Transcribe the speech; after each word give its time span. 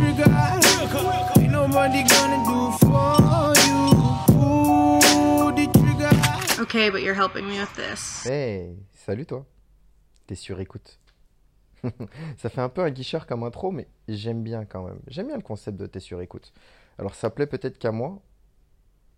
Pull 0.00 0.14
the 0.14 0.22
trigger. 0.22 1.40
Ain't 1.40 1.52
nobody 1.52 2.02
gonna 2.04 2.40
do 2.44 2.72
for 2.78 3.52
you. 3.66 3.80
Pull 4.28 5.52
the 5.52 5.66
trigger. 5.72 6.62
Okay, 6.62 6.90
but 6.90 7.02
you're 7.02 7.14
helping 7.14 7.46
me 7.46 7.60
with 7.60 7.74
this. 7.74 8.26
Hey, 8.26 8.76
salut 8.94 9.26
toi. 9.26 9.44
T'es 10.26 10.34
sur 10.34 10.58
écoute. 10.60 10.98
ça 12.38 12.48
fait 12.48 12.60
un 12.60 12.68
peu 12.68 12.82
un 12.82 12.90
guicheur 12.90 13.26
comme 13.26 13.42
intro, 13.42 13.72
mais 13.72 13.88
j'aime 14.08 14.42
bien 14.42 14.64
quand 14.64 14.84
même. 14.84 15.00
J'aime 15.06 15.26
bien 15.26 15.36
le 15.36 15.42
concept 15.42 15.78
de 15.78 15.86
t'es 15.86 16.00
sur 16.00 16.20
écoute. 16.20 16.52
Alors 16.98 17.14
ça 17.14 17.30
plaît 17.30 17.46
peut-être 17.46 17.78
qu'à 17.78 17.92
moi. 17.92 18.22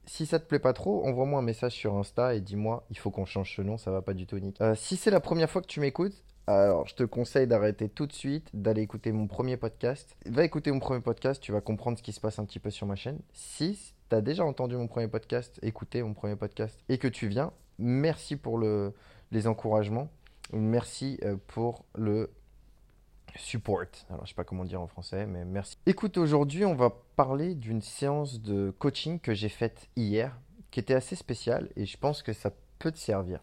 Si 0.07 0.27
ça 0.27 0.41
te 0.41 0.47
plaît 0.47 0.59
pas 0.59 0.73
trop, 0.73 1.07
envoie-moi 1.07 1.39
un 1.39 1.45
message 1.45 1.75
sur 1.75 1.95
Insta 1.95 2.35
et 2.35 2.41
dis-moi, 2.41 2.85
il 2.91 2.99
faut 2.99 3.13
qu'on 3.13 3.25
change 3.25 3.55
ce 3.55 3.63
nom, 3.63 3.79
ça 3.79 3.93
va 3.93 4.03
pas 4.03 4.15
du 4.15 4.27
tout 4.27 4.37
Nick. 4.41 4.61
Euh, 4.61 4.75
si 4.75 4.97
c'est 4.97 5.13
la 5.13 5.21
première 5.21 5.49
fois 5.49 5.63
que 5.63 5.69
tu 5.69 5.79
m'écoutes, 5.79 6.25
alors 6.47 6.89
je 6.89 6.95
te 6.95 7.03
conseille 7.05 7.47
d'arrêter 7.47 7.89
tout 7.89 8.07
de 8.07 8.13
suite, 8.13 8.49
d'aller 8.55 8.83
écouter 8.83 9.13
mon 9.13 9.27
premier 9.27 9.57
podcast. 9.57 10.17
Va 10.27 10.45
écouter 10.45 10.73
mon 10.73 10.81
premier 10.81 11.01
podcast, 11.01 11.43
tu 11.43 11.53
vas 11.53 11.61
comprendre 11.61 11.99
ce 11.99 12.03
qui 12.03 12.13
se 12.13 12.21
passe 12.21 12.39
un 12.39 12.45
petit 12.45 12.59
peu 12.59 12.71
sur 12.71 12.87
ma 12.87 12.97
chaîne. 12.97 13.21
Si 13.33 13.95
tu 14.11 14.17
as 14.17 14.21
déjà 14.21 14.45
entendu 14.45 14.77
mon 14.77 14.89
premier 14.89 15.09
podcast, 15.09 15.59
écouté 15.63 16.03
mon 16.03 16.15
premier 16.15 16.37
podcast 16.37 16.79
et 16.89 16.99
que 16.99 17.09
tu 17.09 17.29
viens, 17.29 17.53
merci 17.79 18.37
pour 18.37 18.59
le, 18.59 18.95
les 19.31 19.47
encouragements. 19.47 20.09
Merci 20.53 21.19
euh, 21.25 21.37
pour 21.47 21.85
le 21.95 22.31
support. 23.37 23.85
Alors, 24.11 24.25
je 24.25 24.31
sais 24.31 24.35
pas 24.35 24.45
comment 24.45 24.65
dire 24.65 24.81
en 24.81 24.87
français, 24.87 25.27
mais 25.27 25.45
merci. 25.45 25.77
Écoute, 25.87 26.19
aujourd'hui, 26.19 26.65
on 26.65 26.75
va 26.75 26.91
parler 27.17 27.55
d'une 27.55 27.81
séance 27.81 28.41
de 28.41 28.71
coaching 28.79 29.19
que 29.19 29.33
j'ai 29.33 29.49
faite 29.49 29.89
hier, 29.97 30.39
qui 30.71 30.81
était 30.81 30.95
assez 30.95 31.17
spéciale, 31.17 31.71
et 31.77 31.87
je 31.87 31.97
pense 31.97 32.23
que 32.23 32.33
ça 32.33 32.51
peut 32.79 32.93
te 32.93 32.99
servir. 32.99 33.41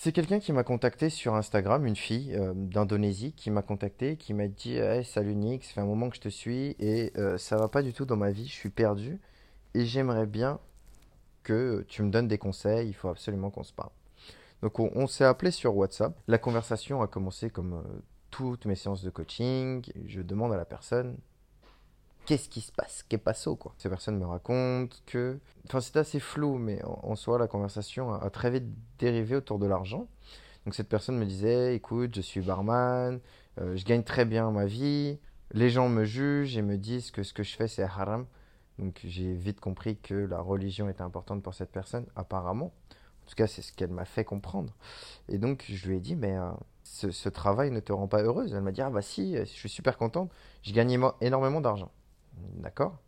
C'est 0.00 0.12
quelqu'un 0.12 0.38
qui 0.38 0.52
m'a 0.52 0.62
contacté 0.62 1.10
sur 1.10 1.34
Instagram, 1.34 1.84
une 1.84 1.96
fille 1.96 2.32
euh, 2.36 2.52
d'Indonésie 2.54 3.32
qui 3.32 3.50
m'a 3.50 3.62
contacté, 3.62 4.16
qui 4.16 4.32
m'a 4.32 4.46
dit 4.46 4.76
hey, 4.76 5.04
Salut 5.04 5.34
Nick, 5.34 5.64
ça 5.64 5.72
fait 5.72 5.80
un 5.80 5.86
moment 5.86 6.08
que 6.08 6.14
je 6.14 6.20
te 6.20 6.28
suis 6.28 6.76
et 6.78 7.12
euh, 7.18 7.36
ça 7.36 7.56
va 7.56 7.66
pas 7.66 7.82
du 7.82 7.92
tout 7.92 8.04
dans 8.04 8.16
ma 8.16 8.30
vie, 8.30 8.46
je 8.46 8.52
suis 8.52 8.70
perdu 8.70 9.18
et 9.74 9.84
j'aimerais 9.84 10.26
bien 10.26 10.60
que 11.42 11.84
tu 11.88 12.04
me 12.04 12.12
donnes 12.12 12.28
des 12.28 12.38
conseils, 12.38 12.86
il 12.88 12.92
faut 12.92 13.08
absolument 13.08 13.50
qu'on 13.50 13.64
se 13.64 13.72
parle. 13.72 13.90
Donc 14.62 14.78
on, 14.78 15.08
s'est 15.08 15.24
appelé 15.24 15.50
sur 15.50 15.76
WhatsApp. 15.76 16.16
La 16.28 16.38
conversation 16.38 17.02
a 17.02 17.08
commencé 17.08 17.50
comme 17.50 17.72
euh, 17.72 18.00
toutes 18.30 18.66
mes 18.66 18.76
séances 18.76 19.02
de 19.02 19.10
coaching. 19.10 19.84
Je 20.06 20.20
demande 20.20 20.52
à 20.52 20.56
la 20.56 20.64
personne 20.64 21.16
qu'est-ce 22.28 22.50
qui 22.50 22.60
se 22.60 22.72
passe 22.72 23.06
Qu'est 23.08 23.16
passo 23.16 23.56
quoi 23.56 23.72
Ces 23.78 23.88
personnes 23.88 24.18
me 24.18 24.26
racontent 24.26 24.94
que... 25.06 25.40
Enfin 25.66 25.80
c'est 25.80 25.96
assez 25.96 26.20
flou, 26.20 26.58
mais 26.58 26.78
en, 26.84 27.16
soi 27.16 27.38
la 27.38 27.46
conversation 27.46 28.12
a, 28.12 28.18
a 28.18 28.28
très 28.28 28.50
vite 28.50 28.66
dérivé 28.98 29.34
autour 29.34 29.58
de 29.58 29.66
l'argent. 29.66 30.08
Donc 30.66 30.74
cette 30.74 30.90
personne 30.90 31.16
me 31.16 31.24
disait, 31.24 31.74
écoute, 31.74 32.14
je 32.14 32.20
suis 32.20 32.42
barman, 32.42 33.18
euh, 33.58 33.74
je 33.76 33.84
gagne 33.86 34.02
très 34.02 34.26
bien 34.26 34.50
ma 34.50 34.66
vie, 34.66 35.18
les 35.52 35.70
gens 35.70 35.88
me 35.88 36.04
jugent 36.04 36.58
et 36.58 36.60
me 36.60 36.76
disent 36.76 37.10
que 37.10 37.22
ce 37.22 37.32
que 37.32 37.42
je 37.42 37.56
fais 37.56 37.66
c'est 37.66 37.82
haram. 37.82 38.26
Donc 38.78 39.00
j'ai 39.04 39.32
vite 39.32 39.58
compris 39.58 39.96
que 39.96 40.12
la 40.12 40.40
religion 40.40 40.86
était 40.90 41.00
importante 41.00 41.42
pour 41.42 41.54
cette 41.54 41.72
personne, 41.72 42.04
apparemment. 42.14 42.74
En 43.24 43.26
tout 43.30 43.36
cas, 43.36 43.46
c'est 43.46 43.62
ce 43.62 43.72
qu'elle 43.72 43.90
m'a 43.90 44.04
fait 44.04 44.24
comprendre. 44.24 44.74
Et 45.28 45.38
donc, 45.38 45.64
je 45.68 45.88
lui 45.88 45.96
ai 45.96 46.00
dit, 46.00 46.16
mais 46.16 46.36
euh, 46.36 46.50
ce, 46.82 47.10
ce, 47.10 47.28
travail 47.28 47.70
ne 47.70 47.80
te 47.80 47.92
rend 47.92 48.08
pas 48.08 48.22
heureuse? 48.22 48.54
Elle 48.54 48.62
m'a 48.62 48.72
dit, 48.72 48.80
ah 48.80 48.88
bah 48.88 49.02
si, 49.02 49.36
je 49.36 49.44
suis 49.44 49.68
super 49.68 49.98
contente, 49.98 50.30
je 50.62 50.72
gagne 50.72 50.98
énormément 51.20 51.60
d'argent. 51.60 51.90
D'accord 52.54 52.98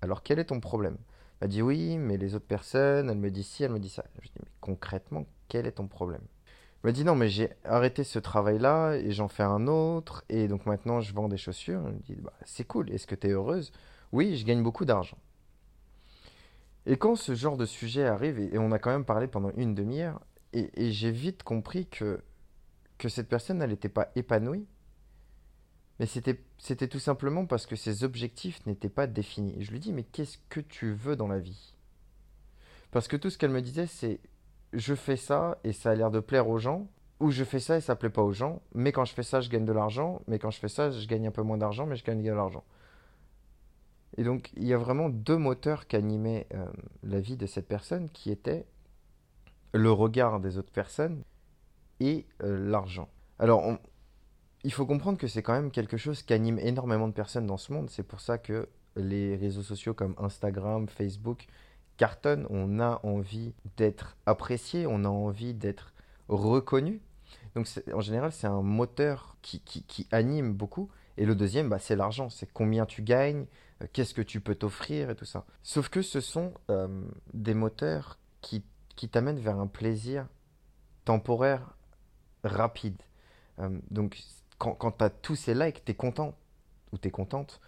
Alors, 0.00 0.22
quel 0.22 0.38
est 0.38 0.46
ton 0.46 0.60
problème? 0.60 0.96
Elle 1.40 1.48
m'a 1.48 1.50
dit, 1.52 1.62
oui, 1.62 1.98
mais 1.98 2.16
les 2.16 2.34
autres 2.34 2.46
personnes, 2.46 3.10
elle 3.10 3.18
me 3.18 3.30
dit 3.30 3.44
ci, 3.44 3.64
elle 3.64 3.72
me 3.72 3.78
dit 3.78 3.88
ça. 3.88 4.04
Je 4.20 4.28
dit, 4.28 4.34
mais 4.40 4.50
concrètement, 4.60 5.26
quel 5.48 5.66
est 5.66 5.72
ton 5.72 5.86
problème? 5.86 6.22
Elle 6.82 6.88
m'a 6.88 6.92
dit, 6.92 7.04
non, 7.04 7.14
mais 7.14 7.28
j'ai 7.28 7.50
arrêté 7.64 8.04
ce 8.04 8.18
travail-là 8.18 8.94
et 8.94 9.12
j'en 9.12 9.28
fais 9.28 9.42
un 9.42 9.66
autre, 9.66 10.24
et 10.28 10.48
donc 10.48 10.66
maintenant, 10.66 11.00
je 11.00 11.12
vends 11.14 11.28
des 11.28 11.36
chaussures. 11.36 11.82
Elle 11.86 11.94
me 11.94 12.00
dit, 12.00 12.14
bah, 12.16 12.32
c'est 12.44 12.64
cool, 12.64 12.90
est-ce 12.90 13.06
que 13.06 13.14
tu 13.14 13.28
es 13.28 13.30
heureuse? 13.30 13.72
Oui, 14.12 14.36
je 14.36 14.44
gagne 14.44 14.62
beaucoup 14.62 14.84
d'argent. 14.84 15.18
Et 16.86 16.96
quand 16.96 17.16
ce 17.16 17.34
genre 17.34 17.56
de 17.56 17.66
sujet 17.66 18.06
arrive, 18.06 18.38
et, 18.38 18.58
on 18.58 18.72
a 18.72 18.78
quand 18.78 18.90
même 18.90 19.04
parlé 19.04 19.26
pendant 19.26 19.50
une 19.56 19.74
demi-heure, 19.74 20.20
et, 20.52 20.70
et 20.74 20.92
j'ai 20.92 21.10
vite 21.10 21.42
compris 21.42 21.86
que, 21.86 22.22
que 22.96 23.08
cette 23.08 23.28
personne, 23.28 23.60
elle 23.60 23.70
n'était 23.70 23.88
pas 23.88 24.10
épanouie, 24.16 24.66
mais 25.98 26.06
c'était 26.06 26.88
tout 26.88 26.98
simplement 27.00 27.46
parce 27.46 27.66
que 27.66 27.76
ses 27.76 28.04
objectifs 28.04 28.64
n'étaient 28.66 28.88
pas 28.88 29.06
définis. 29.06 29.56
Je 29.58 29.72
lui 29.72 29.80
dis, 29.80 29.92
mais 29.92 30.04
qu'est-ce 30.04 30.38
que 30.48 30.60
tu 30.60 30.92
veux 30.92 31.16
dans 31.16 31.26
la 31.26 31.40
vie? 31.40 31.74
Parce 32.92 33.08
que 33.08 33.16
tout 33.16 33.30
ce 33.30 33.38
qu'elle 33.38 33.50
me 33.50 33.62
disait, 33.62 33.86
c'est, 33.86 34.20
je 34.72 34.94
fais 34.94 35.16
ça 35.16 35.58
et 35.64 35.72
ça 35.72 35.90
a 35.90 35.94
l'air 35.94 36.10
de 36.10 36.20
plaire 36.20 36.48
aux 36.48 36.58
gens, 36.58 36.88
ou 37.20 37.30
je 37.30 37.42
fais 37.42 37.58
ça 37.58 37.76
et 37.76 37.80
ça 37.80 37.96
plaît 37.96 38.10
pas 38.10 38.22
aux 38.22 38.32
gens, 38.32 38.62
mais 38.74 38.92
quand 38.92 39.04
je 39.04 39.12
fais 39.12 39.24
ça, 39.24 39.40
je 39.40 39.50
gagne 39.50 39.64
de 39.64 39.72
l'argent, 39.72 40.22
mais 40.28 40.38
quand 40.38 40.50
je 40.50 40.60
fais 40.60 40.68
ça, 40.68 40.90
je 40.90 41.06
gagne 41.06 41.26
un 41.26 41.32
peu 41.32 41.42
moins 41.42 41.58
d'argent, 41.58 41.84
mais 41.84 41.96
je 41.96 42.04
gagne 42.04 42.22
de 42.22 42.30
l'argent. 42.30 42.64
Et 44.16 44.22
donc, 44.22 44.52
il 44.56 44.66
y 44.66 44.72
a 44.72 44.78
vraiment 44.78 45.08
deux 45.08 45.36
moteurs 45.36 45.86
qui 45.86 45.96
animaient 45.96 46.46
euh, 46.54 46.66
la 47.02 47.20
vie 47.20 47.36
de 47.36 47.46
cette 47.46 47.66
personne, 47.66 48.08
qui 48.10 48.30
étaient 48.30 48.66
le 49.74 49.90
regard 49.90 50.40
des 50.40 50.58
autres 50.58 50.72
personnes 50.72 51.22
et 52.00 52.26
euh, 52.42 52.70
l'argent. 52.70 53.08
Alors, 53.38 53.64
on, 53.64 53.78
il 54.64 54.72
faut 54.72 54.86
comprendre 54.86 55.18
que 55.18 55.28
c'est 55.28 55.42
quand 55.42 55.52
même 55.52 55.70
quelque 55.70 55.96
chose 55.96 56.22
qui 56.22 56.32
anime 56.32 56.58
énormément 56.58 57.08
de 57.08 57.12
personnes 57.12 57.46
dans 57.46 57.56
ce 57.56 57.72
monde. 57.72 57.90
C'est 57.90 58.02
pour 58.02 58.20
ça 58.20 58.38
que 58.38 58.68
les 58.96 59.36
réseaux 59.36 59.62
sociaux 59.62 59.94
comme 59.94 60.14
Instagram, 60.18 60.88
Facebook 60.88 61.46
cartonnent. 61.96 62.46
On 62.50 62.80
a 62.80 63.00
envie 63.04 63.54
d'être 63.76 64.16
apprécié, 64.26 64.86
on 64.86 65.04
a 65.04 65.08
envie 65.08 65.54
d'être 65.54 65.92
reconnu. 66.28 67.00
Donc, 67.54 67.68
en 67.92 68.00
général, 68.00 68.32
c'est 68.32 68.46
un 68.46 68.62
moteur 68.62 69.36
qui, 69.42 69.60
qui, 69.60 70.06
anime 70.10 70.52
beaucoup. 70.52 70.88
Et 71.16 71.26
le 71.26 71.34
deuxième, 71.34 71.68
bah, 71.68 71.78
c'est 71.78 71.96
l'argent. 71.96 72.30
C'est 72.30 72.50
combien 72.52 72.86
tu 72.86 73.02
gagnes, 73.02 73.46
qu'est-ce 73.92 74.14
que 74.14 74.22
tu 74.22 74.40
peux 74.40 74.54
t'offrir 74.54 75.10
et 75.10 75.14
tout 75.14 75.24
ça. 75.24 75.44
Sauf 75.62 75.88
que 75.88 76.02
ce 76.02 76.20
sont 76.20 76.52
euh, 76.70 76.88
des 77.32 77.54
moteurs 77.54 78.18
qui, 78.40 78.64
qui 78.96 79.08
t'amènent 79.08 79.38
vers 79.38 79.58
un 79.58 79.66
plaisir 79.66 80.26
temporaire 81.04 81.76
rapide. 82.44 83.00
Euh, 83.58 83.78
donc 83.90 84.18
quand, 84.58 84.74
quand 84.74 84.92
tu 84.92 85.04
as 85.04 85.10
tous 85.10 85.36
ces 85.36 85.54
likes, 85.54 85.84
tu 85.84 85.92
es 85.92 85.94
content 85.94 86.34
ou 86.92 86.98
tu 86.98 87.08
es 87.08 87.10
contente. 87.10 87.60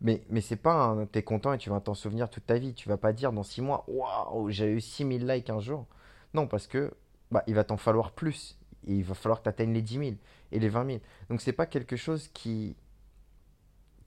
Mais, 0.00 0.24
mais 0.28 0.42
c'est 0.42 0.56
pas 0.56 0.74
un 0.74 1.06
t'es 1.06 1.22
content 1.22 1.54
et 1.54 1.58
tu 1.58 1.70
vas 1.70 1.80
t'en 1.80 1.94
souvenir 1.94 2.28
toute 2.28 2.46
ta 2.46 2.58
vie. 2.58 2.74
Tu 2.74 2.88
vas 2.88 2.98
pas 2.98 3.12
dire 3.12 3.32
dans 3.32 3.42
6 3.42 3.62
mois, 3.62 3.84
waouh, 3.88 4.50
j'ai 4.50 4.70
eu 4.70 4.80
6000 4.80 5.26
likes 5.26 5.50
un 5.50 5.60
jour. 5.60 5.86
Non, 6.34 6.46
parce 6.46 6.66
que 6.66 6.92
bah, 7.30 7.42
il 7.46 7.54
va 7.54 7.64
t'en 7.64 7.76
falloir 7.76 8.12
plus. 8.12 8.58
Et 8.86 8.94
il 8.94 9.04
va 9.04 9.14
falloir 9.14 9.38
que 9.38 9.44
tu 9.44 9.48
atteignes 9.48 9.72
les 9.72 9.82
10 9.82 9.98
000 9.98 10.10
et 10.52 10.58
les 10.58 10.68
20 10.68 10.86
000. 10.86 10.98
Donc 11.30 11.40
c'est 11.40 11.52
pas 11.52 11.66
quelque 11.66 11.96
chose 11.96 12.28
qui, 12.28 12.76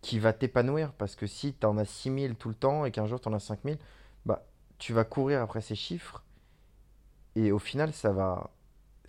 qui 0.01 0.19
va 0.19 0.33
t'épanouir 0.33 0.93
parce 0.93 1.15
que 1.15 1.27
si 1.27 1.53
tu 1.53 1.65
en 1.65 1.77
as 1.77 1.85
6000 1.85 2.35
tout 2.35 2.49
le 2.49 2.55
temps 2.55 2.85
et 2.85 2.91
qu'un 2.91 3.05
jour 3.05 3.19
tu 3.19 3.27
en 3.27 3.33
as 3.33 3.39
5000, 3.39 3.77
bah, 4.25 4.45
tu 4.77 4.93
vas 4.93 5.03
courir 5.03 5.41
après 5.41 5.61
ces 5.61 5.75
chiffres 5.75 6.23
et 7.35 7.51
au 7.51 7.59
final 7.59 7.93
ça 7.93 8.11
va, 8.11 8.51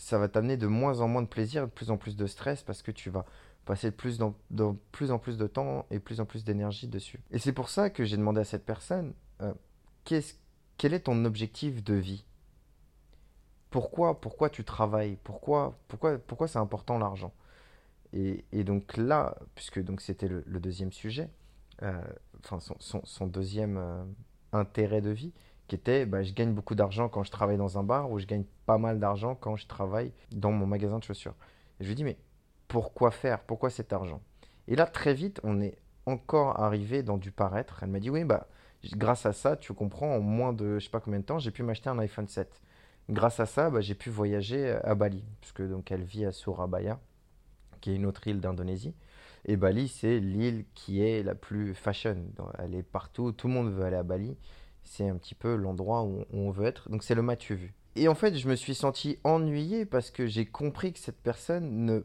ça 0.00 0.18
va 0.18 0.28
t'amener 0.28 0.56
de 0.56 0.66
moins 0.66 1.00
en 1.00 1.08
moins 1.08 1.22
de 1.22 1.28
plaisir, 1.28 1.66
de 1.66 1.70
plus 1.70 1.90
en 1.90 1.96
plus 1.98 2.16
de 2.16 2.26
stress 2.26 2.62
parce 2.62 2.82
que 2.82 2.90
tu 2.90 3.10
vas 3.10 3.26
passer 3.66 3.90
de 3.90 3.94
plus, 3.94 4.18
dans, 4.18 4.34
plus 4.92 5.10
en 5.10 5.18
plus 5.18 5.36
de 5.36 5.46
temps 5.46 5.86
et 5.90 5.98
plus 6.00 6.20
en 6.20 6.24
plus 6.24 6.42
d'énergie 6.42 6.88
dessus. 6.88 7.20
Et 7.30 7.38
c'est 7.38 7.52
pour 7.52 7.68
ça 7.68 7.90
que 7.90 8.04
j'ai 8.04 8.16
demandé 8.16 8.40
à 8.40 8.44
cette 8.44 8.64
personne, 8.64 9.12
euh, 9.42 9.52
est 10.10 10.38
quel 10.78 10.94
est 10.94 11.00
ton 11.00 11.24
objectif 11.26 11.84
de 11.84 11.94
vie? 11.94 12.24
Pourquoi, 13.68 14.20
pourquoi 14.20 14.48
tu 14.48 14.64
travailles? 14.64 15.18
Pourquoi, 15.22 15.78
pourquoi, 15.86 16.18
pourquoi 16.18 16.48
c'est 16.48 16.58
important 16.58 16.98
l'argent? 16.98 17.34
Et, 18.12 18.64
donc 18.64 18.96
là, 18.96 19.36
puisque 19.54 19.84
c'était 20.00 20.26
le, 20.26 20.42
deuxième 20.58 20.90
sujet, 20.90 21.28
euh, 21.82 22.02
enfin 22.42 22.58
son 22.80 23.26
deuxième 23.28 23.76
euh, 23.76 24.02
intérêt 24.52 25.00
de 25.00 25.10
vie, 25.10 25.32
qui 25.70 25.76
était 25.76 26.04
bah, 26.04 26.24
je 26.24 26.32
gagne 26.32 26.52
beaucoup 26.52 26.74
d'argent 26.74 27.08
quand 27.08 27.22
je 27.22 27.30
travaille 27.30 27.56
dans 27.56 27.78
un 27.78 27.84
bar 27.84 28.10
ou 28.10 28.18
je 28.18 28.26
gagne 28.26 28.42
pas 28.66 28.76
mal 28.76 28.98
d'argent 28.98 29.36
quand 29.36 29.54
je 29.54 29.68
travaille 29.68 30.10
dans 30.32 30.50
mon 30.50 30.66
magasin 30.66 30.98
de 30.98 31.04
chaussures. 31.04 31.36
Et 31.78 31.84
je 31.84 31.88
lui 31.88 31.94
dis 31.94 32.02
mais 32.02 32.18
pourquoi 32.66 33.12
faire? 33.12 33.38
Pourquoi 33.44 33.70
cet 33.70 33.92
argent? 33.92 34.20
Et 34.66 34.74
là 34.74 34.86
très 34.86 35.14
vite 35.14 35.40
on 35.44 35.60
est 35.60 35.78
encore 36.06 36.58
arrivé 36.58 37.04
dans 37.04 37.18
du 37.18 37.30
paraître. 37.30 37.84
Elle 37.84 37.90
m'a 37.90 38.00
dit 38.00 38.10
oui 38.10 38.24
bah 38.24 38.48
grâce 38.96 39.26
à 39.26 39.32
ça 39.32 39.56
tu 39.56 39.72
comprends 39.72 40.16
en 40.16 40.20
moins 40.20 40.52
de 40.52 40.80
je 40.80 40.86
sais 40.86 40.90
pas 40.90 40.98
combien 40.98 41.20
de 41.20 41.24
temps 41.24 41.38
j'ai 41.38 41.52
pu 41.52 41.62
m'acheter 41.62 41.88
un 41.88 42.00
iPhone 42.00 42.26
7. 42.26 42.60
Grâce 43.08 43.38
à 43.38 43.46
ça 43.46 43.70
bah, 43.70 43.80
j'ai 43.80 43.94
pu 43.94 44.10
voyager 44.10 44.72
à 44.82 44.96
Bali 44.96 45.22
puisque 45.40 45.62
donc 45.62 45.92
elle 45.92 46.02
vit 46.02 46.24
à 46.24 46.32
Surabaya 46.32 46.98
qui 47.80 47.92
est 47.92 47.94
une 47.94 48.06
autre 48.06 48.26
île 48.26 48.40
d'Indonésie. 48.40 48.92
Et 49.46 49.56
Bali, 49.56 49.88
c'est 49.88 50.20
l'île 50.20 50.66
qui 50.74 51.02
est 51.02 51.22
la 51.22 51.34
plus 51.34 51.72
fashion. 51.74 52.26
Elle 52.58 52.74
est 52.74 52.82
partout, 52.82 53.32
tout 53.32 53.48
le 53.48 53.54
monde 53.54 53.72
veut 53.72 53.84
aller 53.84 53.96
à 53.96 54.02
Bali. 54.02 54.36
C'est 54.84 55.08
un 55.08 55.16
petit 55.16 55.34
peu 55.34 55.54
l'endroit 55.54 56.02
où 56.02 56.24
on 56.32 56.50
veut 56.50 56.66
être. 56.66 56.90
Donc 56.90 57.02
c'est 57.02 57.14
le 57.14 57.22
Mathieu 57.22 57.56
vu. 57.56 57.74
Et 57.96 58.08
en 58.08 58.14
fait, 58.14 58.36
je 58.36 58.48
me 58.48 58.54
suis 58.54 58.74
senti 58.74 59.18
ennuyé 59.24 59.84
parce 59.84 60.10
que 60.10 60.26
j'ai 60.26 60.46
compris 60.46 60.92
que 60.92 60.98
cette 60.98 61.20
personne 61.20 61.84
ne 61.84 62.02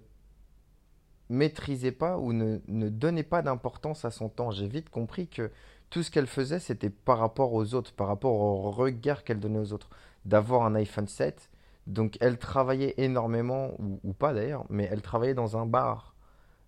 maîtrisait 1.29 1.91
pas 1.91 2.17
ou 2.17 2.33
ne, 2.33 2.59
ne 2.67 2.89
donnait 2.89 3.23
pas 3.23 3.41
d'importance 3.41 4.05
à 4.05 4.11
son 4.11 4.29
temps. 4.29 4.51
J'ai 4.51 4.67
vite 4.67 4.89
compris 4.89 5.27
que 5.27 5.51
tout 5.89 6.03
ce 6.03 6.11
qu'elle 6.11 6.27
faisait, 6.27 6.59
c'était 6.59 6.89
par 6.89 7.19
rapport 7.19 7.53
aux 7.53 7.73
autres, 7.73 7.93
par 7.93 8.07
rapport 8.07 8.33
au 8.33 8.71
regard 8.71 9.23
qu'elle 9.23 9.39
donnait 9.39 9.59
aux 9.59 9.73
autres. 9.73 9.89
D'avoir 10.25 10.63
un 10.63 10.75
iPhone 10.75 11.07
7. 11.07 11.49
Donc 11.87 12.17
elle 12.19 12.39
travaillait 12.39 12.95
énormément, 12.97 13.71
ou, 13.79 14.13
pas 14.13 14.33
d'ailleurs, 14.33 14.65
mais 14.69 14.89
elle 14.91 15.03
travaillait 15.03 15.35
dans 15.35 15.55
un 15.55 15.67
bar 15.67 16.15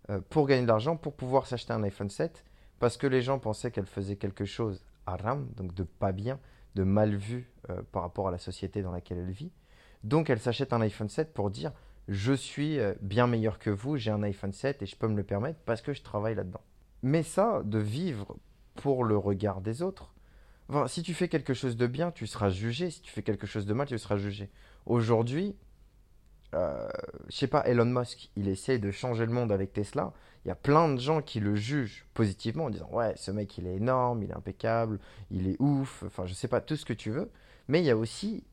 euh, 0.09 0.21
pour 0.29 0.45
gagner 0.45 0.61
de 0.61 0.67
l'argent, 0.67 0.95
pour 0.95 1.13
pouvoir 1.13 1.47
s'acheter 1.47 1.73
un 1.73 1.81
iPhone 1.83 2.09
7, 2.09 2.45
parce 2.77 2.97
que 2.97 3.07
les 3.07 3.23
gens 3.23 3.39
pensaient 3.39 3.71
qu'elle 3.71 3.87
faisait 3.87 4.15
quelque 4.15 4.45
chose 4.45 4.85
donc 5.55 5.73
de 5.73 5.83
pas 5.83 6.11
bien, 6.11 6.39
de 6.75 6.83
mal 6.83 7.15
vu 7.15 7.49
euh, 7.69 7.81
par 7.91 8.01
rapport 8.01 8.27
à 8.27 8.31
la 8.31 8.37
société 8.37 8.81
dans 8.81 8.91
laquelle 8.91 9.17
elle 9.17 9.31
vit. 9.31 9.51
Donc 10.03 10.29
elle 10.29 10.39
s'achète 10.39 10.73
un 10.73 10.81
iPhone 10.81 11.09
7 11.09 11.33
pour 11.33 11.49
dire 11.49 11.71
je 12.07 12.33
suis 12.33 12.79
euh, 12.79 12.93
bien 13.01 13.27
meilleur 13.27 13.59
que 13.59 13.69
vous, 13.69 13.97
j'ai 13.97 14.11
un 14.11 14.23
iPhone 14.23 14.53
7 14.53 14.81
et 14.81 14.85
je 14.85 14.95
peux 14.95 15.07
me 15.07 15.15
le 15.15 15.23
permettre 15.23 15.59
parce 15.65 15.81
que 15.81 15.93
je 15.93 16.01
travaille 16.01 16.35
là-dedans. 16.35 16.61
Mais 17.03 17.23
ça, 17.23 17.61
de 17.63 17.79
vivre 17.79 18.37
pour 18.75 19.03
le 19.03 19.17
regard 19.17 19.61
des 19.61 19.81
autres, 19.81 20.13
si 20.87 21.01
tu 21.01 21.13
fais 21.13 21.27
quelque 21.27 21.53
chose 21.53 21.77
de 21.77 21.87
bien, 21.87 22.11
tu 22.11 22.27
seras 22.27 22.49
jugé. 22.49 22.91
Si 22.91 23.01
tu 23.01 23.11
fais 23.11 23.23
quelque 23.23 23.47
chose 23.47 23.65
de 23.65 23.73
mal, 23.73 23.87
tu 23.87 23.97
seras 23.97 24.17
jugé. 24.17 24.49
Aujourd'hui, 24.85 25.55
euh, 26.55 26.87
je 27.29 27.35
sais 27.35 27.47
pas, 27.47 27.67
Elon 27.67 27.85
Musk, 27.85 28.29
il 28.35 28.47
essaye 28.47 28.79
de 28.79 28.91
changer 28.91 29.25
le 29.25 29.31
monde 29.31 29.51
avec 29.51 29.73
Tesla. 29.73 30.13
Il 30.45 30.47
y 30.47 30.51
a 30.51 30.55
plein 30.55 30.93
de 30.93 30.99
gens 30.99 31.21
qui 31.21 31.39
le 31.39 31.55
jugent 31.55 32.05
positivement 32.13 32.65
en 32.65 32.69
disant 32.69 32.89
Ouais, 32.91 33.13
ce 33.17 33.31
mec, 33.31 33.57
il 33.57 33.67
est 33.67 33.75
énorme, 33.75 34.23
il 34.23 34.31
est 34.31 34.35
impeccable, 34.35 34.99
il 35.29 35.49
est 35.49 35.57
ouf, 35.59 36.03
enfin, 36.05 36.25
je 36.25 36.33
sais 36.33 36.47
pas, 36.47 36.61
tout 36.61 36.75
ce 36.75 36.85
que 36.85 36.93
tu 36.93 37.11
veux. 37.11 37.29
Mais 37.67 37.79
il 37.81 37.85
y 37.85 37.91
a 37.91 37.97
aussi 37.97 38.43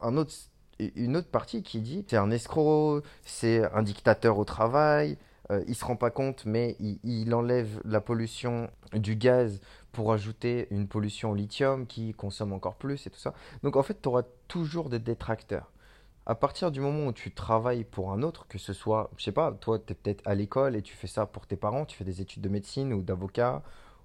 une 0.00 1.16
autre 1.16 1.30
partie 1.30 1.62
qui 1.62 1.80
dit 1.80 2.04
C'est 2.08 2.16
un 2.16 2.30
escroc, 2.30 3.02
c'est 3.24 3.64
un 3.72 3.82
dictateur 3.82 4.38
au 4.38 4.44
travail, 4.44 5.16
euh, 5.50 5.64
il 5.66 5.74
se 5.74 5.84
rend 5.86 5.96
pas 5.96 6.10
compte, 6.10 6.44
mais 6.44 6.76
il, 6.80 6.98
il, 7.02 7.34
enlève 7.34 7.80
la 7.84 8.02
pollution 8.02 8.68
du 8.92 9.16
gaz 9.16 9.60
pour 9.92 10.12
ajouter 10.12 10.68
une 10.70 10.86
pollution 10.86 11.30
au 11.30 11.34
lithium 11.34 11.86
qui 11.86 12.12
consomme 12.12 12.52
encore 12.52 12.76
plus 12.76 13.06
et 13.06 13.10
tout 13.10 13.18
ça. 13.18 13.32
Donc 13.62 13.76
en 13.76 13.82
fait, 13.82 14.02
tu 14.02 14.08
auras 14.08 14.22
toujours 14.48 14.90
des 14.90 14.98
détracteurs 14.98 15.71
à 16.24 16.34
partir 16.34 16.70
du 16.70 16.80
moment 16.80 17.06
où 17.06 17.12
tu 17.12 17.32
travailles 17.32 17.84
pour 17.84 18.12
un 18.12 18.22
autre, 18.22 18.46
que 18.46 18.58
ce 18.58 18.72
soit, 18.72 19.10
je 19.16 19.24
sais 19.24 19.32
pas, 19.32 19.52
toi, 19.52 19.78
tu 19.78 19.92
es 19.92 19.96
peut-être 19.96 20.22
à 20.24 20.34
l'école 20.34 20.76
et 20.76 20.82
tu 20.82 20.94
fais 20.94 21.08
ça 21.08 21.26
pour 21.26 21.46
tes 21.46 21.56
parents, 21.56 21.84
tu 21.84 21.96
fais 21.96 22.04
des 22.04 22.20
études 22.20 22.42
de 22.42 22.48
médecine 22.48 22.92
ou 22.92 23.02
d'avocat, 23.02 23.62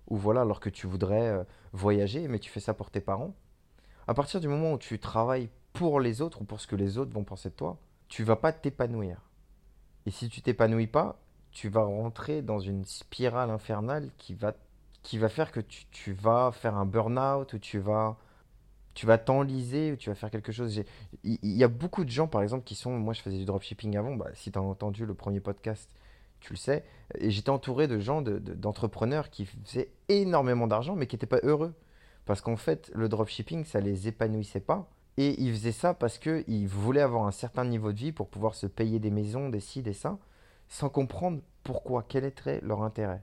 ou 0.07 0.17
voilà, 0.17 0.41
alors 0.41 0.59
que 0.59 0.69
tu 0.69 0.87
voudrais 0.87 1.29
euh, 1.29 1.43
voyager, 1.73 2.27
mais 2.27 2.39
tu 2.39 2.49
fais 2.49 2.59
ça 2.59 2.73
pour 2.73 2.89
tes 2.89 3.01
parents. 3.01 3.35
À 4.07 4.13
partir 4.13 4.39
du 4.39 4.47
moment 4.47 4.73
où 4.73 4.77
tu 4.77 4.99
travailles 4.99 5.49
pour 5.73 5.99
les 5.99 6.21
autres 6.21 6.41
ou 6.41 6.45
pour 6.45 6.59
ce 6.59 6.65
que 6.65 6.75
les 6.75 6.97
autres 6.97 7.13
vont 7.13 7.23
penser 7.23 7.49
de 7.49 7.55
toi, 7.55 7.77
tu 8.07 8.23
vas 8.23 8.37
pas 8.37 8.51
t'épanouir. 8.51 9.21
Et 10.05 10.11
si 10.11 10.29
tu 10.29 10.41
t'épanouis 10.41 10.87
pas, 10.87 11.19
tu 11.51 11.69
vas 11.69 11.83
rentrer 11.83 12.41
dans 12.41 12.59
une 12.59 12.85
spirale 12.85 13.51
infernale 13.51 14.09
qui 14.17 14.33
va, 14.33 14.53
qui 15.03 15.17
va 15.17 15.29
faire 15.29 15.51
que 15.51 15.59
tu, 15.59 15.85
tu 15.91 16.13
vas 16.13 16.51
faire 16.51 16.75
un 16.75 16.85
burn-out 16.85 17.53
ou 17.53 17.59
tu 17.59 17.77
vas 17.77 18.17
tu 18.97 19.05
vas 19.05 19.19
t'enliser, 19.19 19.95
tu 19.99 20.09
vas 20.09 20.15
faire 20.15 20.31
quelque 20.31 20.51
chose. 20.51 20.81
Il 21.23 21.37
y, 21.43 21.63
a 21.63 21.67
beaucoup 21.67 22.03
de 22.03 22.09
gens, 22.09 22.27
par 22.27 22.41
exemple, 22.41 22.63
qui 22.63 22.73
sont. 22.73 22.97
Moi, 22.97 23.13
je 23.13 23.21
faisais 23.21 23.37
du 23.37 23.45
dropshipping 23.45 23.95
avant. 23.95 24.15
Bah, 24.15 24.31
si 24.33 24.51
tu 24.51 24.57
as 24.57 24.61
entendu 24.63 25.05
le 25.05 25.13
premier 25.13 25.39
podcast, 25.39 25.87
tu 26.39 26.53
le 26.53 26.57
sais. 26.57 26.83
Et 27.19 27.29
j'étais 27.29 27.51
entouré 27.51 27.87
de 27.87 27.99
gens, 27.99 28.23
d'entrepreneurs 28.23 29.25
de, 29.25 29.29
qui 29.29 29.45
faisaient 29.45 29.91
énormément 30.09 30.65
d'argent, 30.65 30.95
mais 30.95 31.05
qui 31.05 31.15
n'étaient 31.15 31.27
pas 31.27 31.41
heureux. 31.43 31.75
Parce 32.25 32.41
qu'en 32.41 32.57
fait, 32.57 32.89
le 32.95 33.07
dropshipping, 33.07 33.65
ça 33.65 33.81
les 33.81 34.07
épanouissait 34.07 34.61
pas. 34.61 34.89
Et 35.17 35.39
ils 35.39 35.53
faisaient 35.53 35.71
ça 35.71 35.93
parce 35.93 36.17
qu'ils 36.17 36.67
voulaient 36.67 37.01
avoir 37.01 37.27
un 37.27 37.31
certain 37.31 37.65
niveau 37.65 37.91
de 37.91 37.99
vie 37.99 38.11
pour 38.11 38.29
pouvoir 38.29 38.55
se 38.55 38.65
payer 38.65 38.97
des 38.97 39.11
maisons, 39.11 39.49
des 39.49 39.59
ci, 39.59 39.83
des 39.83 39.93
ça, 39.93 40.17
sans 40.69 40.89
comprendre 40.89 41.41
pourquoi, 41.63 42.01
quel 42.01 42.25
était 42.25 42.61
leur 42.61 42.81
intérêt. 42.81 43.21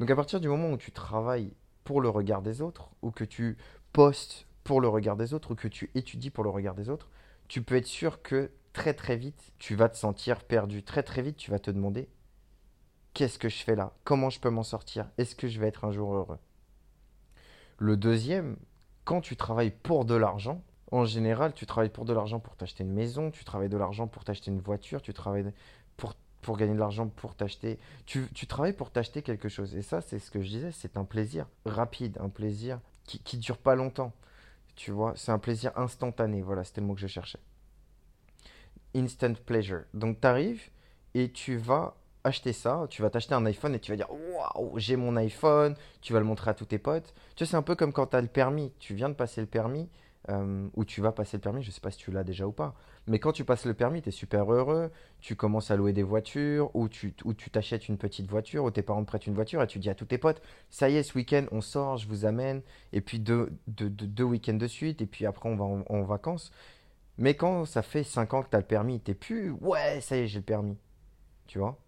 Donc 0.00 0.10
à 0.10 0.16
partir 0.16 0.40
du 0.40 0.48
moment 0.48 0.72
où 0.72 0.76
tu 0.76 0.90
travailles 0.90 1.52
pour 1.84 2.00
le 2.00 2.08
regard 2.08 2.42
des 2.42 2.62
autres, 2.62 2.90
ou 3.02 3.10
que 3.10 3.24
tu 3.24 3.56
postes 3.92 4.46
pour 4.64 4.80
le 4.80 4.88
regard 4.88 5.16
des 5.16 5.34
autres 5.34 5.52
ou 5.52 5.54
que 5.54 5.68
tu 5.68 5.90
étudies 5.94 6.30
pour 6.30 6.44
le 6.44 6.50
regard 6.50 6.74
des 6.74 6.88
autres, 6.88 7.08
tu 7.48 7.62
peux 7.62 7.76
être 7.76 7.86
sûr 7.86 8.22
que 8.22 8.50
très 8.72 8.94
très 8.94 9.16
vite, 9.16 9.52
tu 9.58 9.74
vas 9.74 9.88
te 9.88 9.96
sentir 9.96 10.44
perdu. 10.44 10.82
Très 10.82 11.02
très 11.02 11.22
vite, 11.22 11.36
tu 11.36 11.50
vas 11.50 11.58
te 11.58 11.70
demander 11.70 12.08
qu'est-ce 13.14 13.38
que 13.38 13.48
je 13.48 13.62
fais 13.62 13.74
là? 13.74 13.92
Comment 14.04 14.30
je 14.30 14.40
peux 14.40 14.50
m'en 14.50 14.62
sortir? 14.62 15.10
Est-ce 15.18 15.34
que 15.34 15.48
je 15.48 15.60
vais 15.60 15.68
être 15.68 15.84
un 15.84 15.90
jour 15.90 16.14
heureux? 16.14 16.38
Le 17.78 17.96
deuxième, 17.96 18.56
quand 19.04 19.20
tu 19.20 19.36
travailles 19.36 19.72
pour 19.72 20.04
de 20.04 20.14
l'argent, 20.14 20.62
en 20.92 21.04
général, 21.04 21.52
tu 21.54 21.66
travailles 21.66 21.90
pour 21.90 22.04
de 22.04 22.12
l'argent 22.12 22.40
pour 22.40 22.56
t'acheter 22.56 22.84
une 22.84 22.92
maison, 22.92 23.30
tu 23.30 23.44
travailles 23.44 23.68
de 23.68 23.76
l'argent 23.76 24.06
pour 24.06 24.24
t'acheter 24.24 24.50
une 24.50 24.60
voiture, 24.60 25.02
tu 25.02 25.12
travailles 25.12 25.52
pour, 25.96 26.14
pour 26.42 26.56
gagner 26.56 26.74
de 26.74 26.78
l'argent 26.78 27.08
pour 27.08 27.34
t'acheter. 27.34 27.78
Tu, 28.06 28.28
tu 28.34 28.46
travailles 28.46 28.72
pour 28.72 28.90
t'acheter 28.90 29.22
quelque 29.22 29.48
chose. 29.48 29.74
Et 29.76 29.82
ça, 29.82 30.00
c'est 30.00 30.18
ce 30.18 30.30
que 30.30 30.42
je 30.42 30.48
disais, 30.48 30.72
c'est 30.72 30.96
un 30.96 31.04
plaisir 31.04 31.46
rapide, 31.64 32.18
un 32.20 32.28
plaisir 32.28 32.80
qui, 33.18 33.38
dure 33.38 33.58
pas 33.58 33.74
longtemps. 33.74 34.12
Tu 34.76 34.90
vois, 34.90 35.12
c'est 35.16 35.32
un 35.32 35.38
plaisir 35.38 35.72
instantané. 35.76 36.42
Voilà, 36.42 36.64
c'était 36.64 36.80
le 36.80 36.86
mot 36.86 36.94
que 36.94 37.00
je 37.00 37.06
cherchais. 37.06 37.40
Instant 38.94 39.34
pleasure. 39.34 39.82
Donc, 39.94 40.20
tu 40.20 40.26
arrives 40.26 40.70
et 41.14 41.30
tu 41.30 41.56
vas 41.56 41.96
acheter 42.24 42.52
ça. 42.52 42.86
Tu 42.88 43.02
vas 43.02 43.10
t'acheter 43.10 43.34
un 43.34 43.44
iPhone 43.46 43.74
et 43.74 43.80
tu 43.80 43.92
vas 43.92 43.96
dire 43.96 44.10
Waouh, 44.10 44.78
j'ai 44.78 44.96
mon 44.96 45.16
iPhone. 45.16 45.74
Tu 46.00 46.12
vas 46.12 46.18
le 46.18 46.24
montrer 46.24 46.50
à 46.50 46.54
tous 46.54 46.66
tes 46.66 46.78
potes. 46.78 47.14
Tu 47.36 47.44
vois, 47.44 47.50
c'est 47.50 47.56
un 47.56 47.62
peu 47.62 47.74
comme 47.74 47.92
quand 47.92 48.08
tu 48.08 48.16
as 48.16 48.20
le 48.20 48.28
permis. 48.28 48.72
Tu 48.78 48.94
viens 48.94 49.08
de 49.08 49.14
passer 49.14 49.40
le 49.40 49.46
permis 49.46 49.88
euh, 50.28 50.68
ou 50.74 50.84
tu 50.84 51.00
vas 51.00 51.12
passer 51.12 51.38
le 51.38 51.40
permis. 51.40 51.62
Je 51.62 51.70
sais 51.70 51.80
pas 51.80 51.90
si 51.90 51.98
tu 51.98 52.10
l'as 52.12 52.24
déjà 52.24 52.46
ou 52.46 52.52
pas. 52.52 52.74
Mais 53.06 53.18
quand 53.18 53.32
tu 53.32 53.44
passes 53.44 53.64
le 53.64 53.74
permis, 53.74 54.02
tu 54.02 54.10
es 54.10 54.12
super 54.12 54.52
heureux, 54.52 54.90
tu 55.20 55.34
commences 55.34 55.70
à 55.70 55.76
louer 55.76 55.92
des 55.92 56.02
voitures, 56.02 56.70
ou 56.74 56.88
tu 56.88 57.14
ou 57.24 57.32
tu 57.32 57.50
t'achètes 57.50 57.88
une 57.88 57.96
petite 57.96 58.28
voiture, 58.28 58.64
ou 58.64 58.70
tes 58.70 58.82
parents 58.82 59.02
te 59.02 59.06
prêtent 59.06 59.26
une 59.26 59.34
voiture, 59.34 59.62
et 59.62 59.66
tu 59.66 59.78
dis 59.78 59.88
à 59.90 59.94
tous 59.94 60.04
tes 60.04 60.18
potes, 60.18 60.42
ça 60.68 60.90
y 60.90 60.96
est, 60.96 61.02
ce 61.02 61.16
week-end, 61.16 61.46
on 61.52 61.60
sort, 61.60 61.96
je 61.96 62.06
vous 62.06 62.26
amène, 62.26 62.62
et 62.92 63.00
puis 63.00 63.18
deux, 63.18 63.52
deux, 63.66 63.88
deux, 63.88 64.24
week-ends 64.24 64.54
de 64.54 64.66
suite, 64.66 65.00
et 65.00 65.06
puis 65.06 65.26
après 65.26 65.48
on 65.48 65.56
va 65.56 65.64
en, 65.64 66.02
vacances. 66.02 66.50
Mais 67.18 67.34
quand 67.34 67.64
ça 67.64 67.82
fait 67.82 68.04
5 68.04 68.34
ans 68.34 68.42
que 68.42 68.50
tu 68.50 68.56
as 68.56 68.60
le 68.60 68.66
permis, 68.66 69.00
t'es 69.00 69.14
plus, 69.14 69.50
ouais, 69.50 70.00
ça 70.00 70.16
y 70.16 70.20
est, 70.20 70.26
j'ai 70.26 70.38
le 70.40 70.44
permis. 70.44 70.76
Tu 71.46 71.58
vois? 71.58 71.78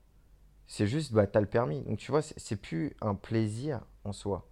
C'est 0.66 0.86
juste, 0.86 1.12
bah, 1.12 1.26
tu 1.26 1.38
as 1.38 1.40
le 1.40 1.46
permis. 1.46 1.82
Donc 1.82 1.98
tu 1.98 2.10
vois, 2.10 2.22
c'est 2.22 2.56
plus 2.56 2.94
un 3.00 3.14
plaisir 3.14 3.80
en 4.04 4.12
soi. 4.12 4.46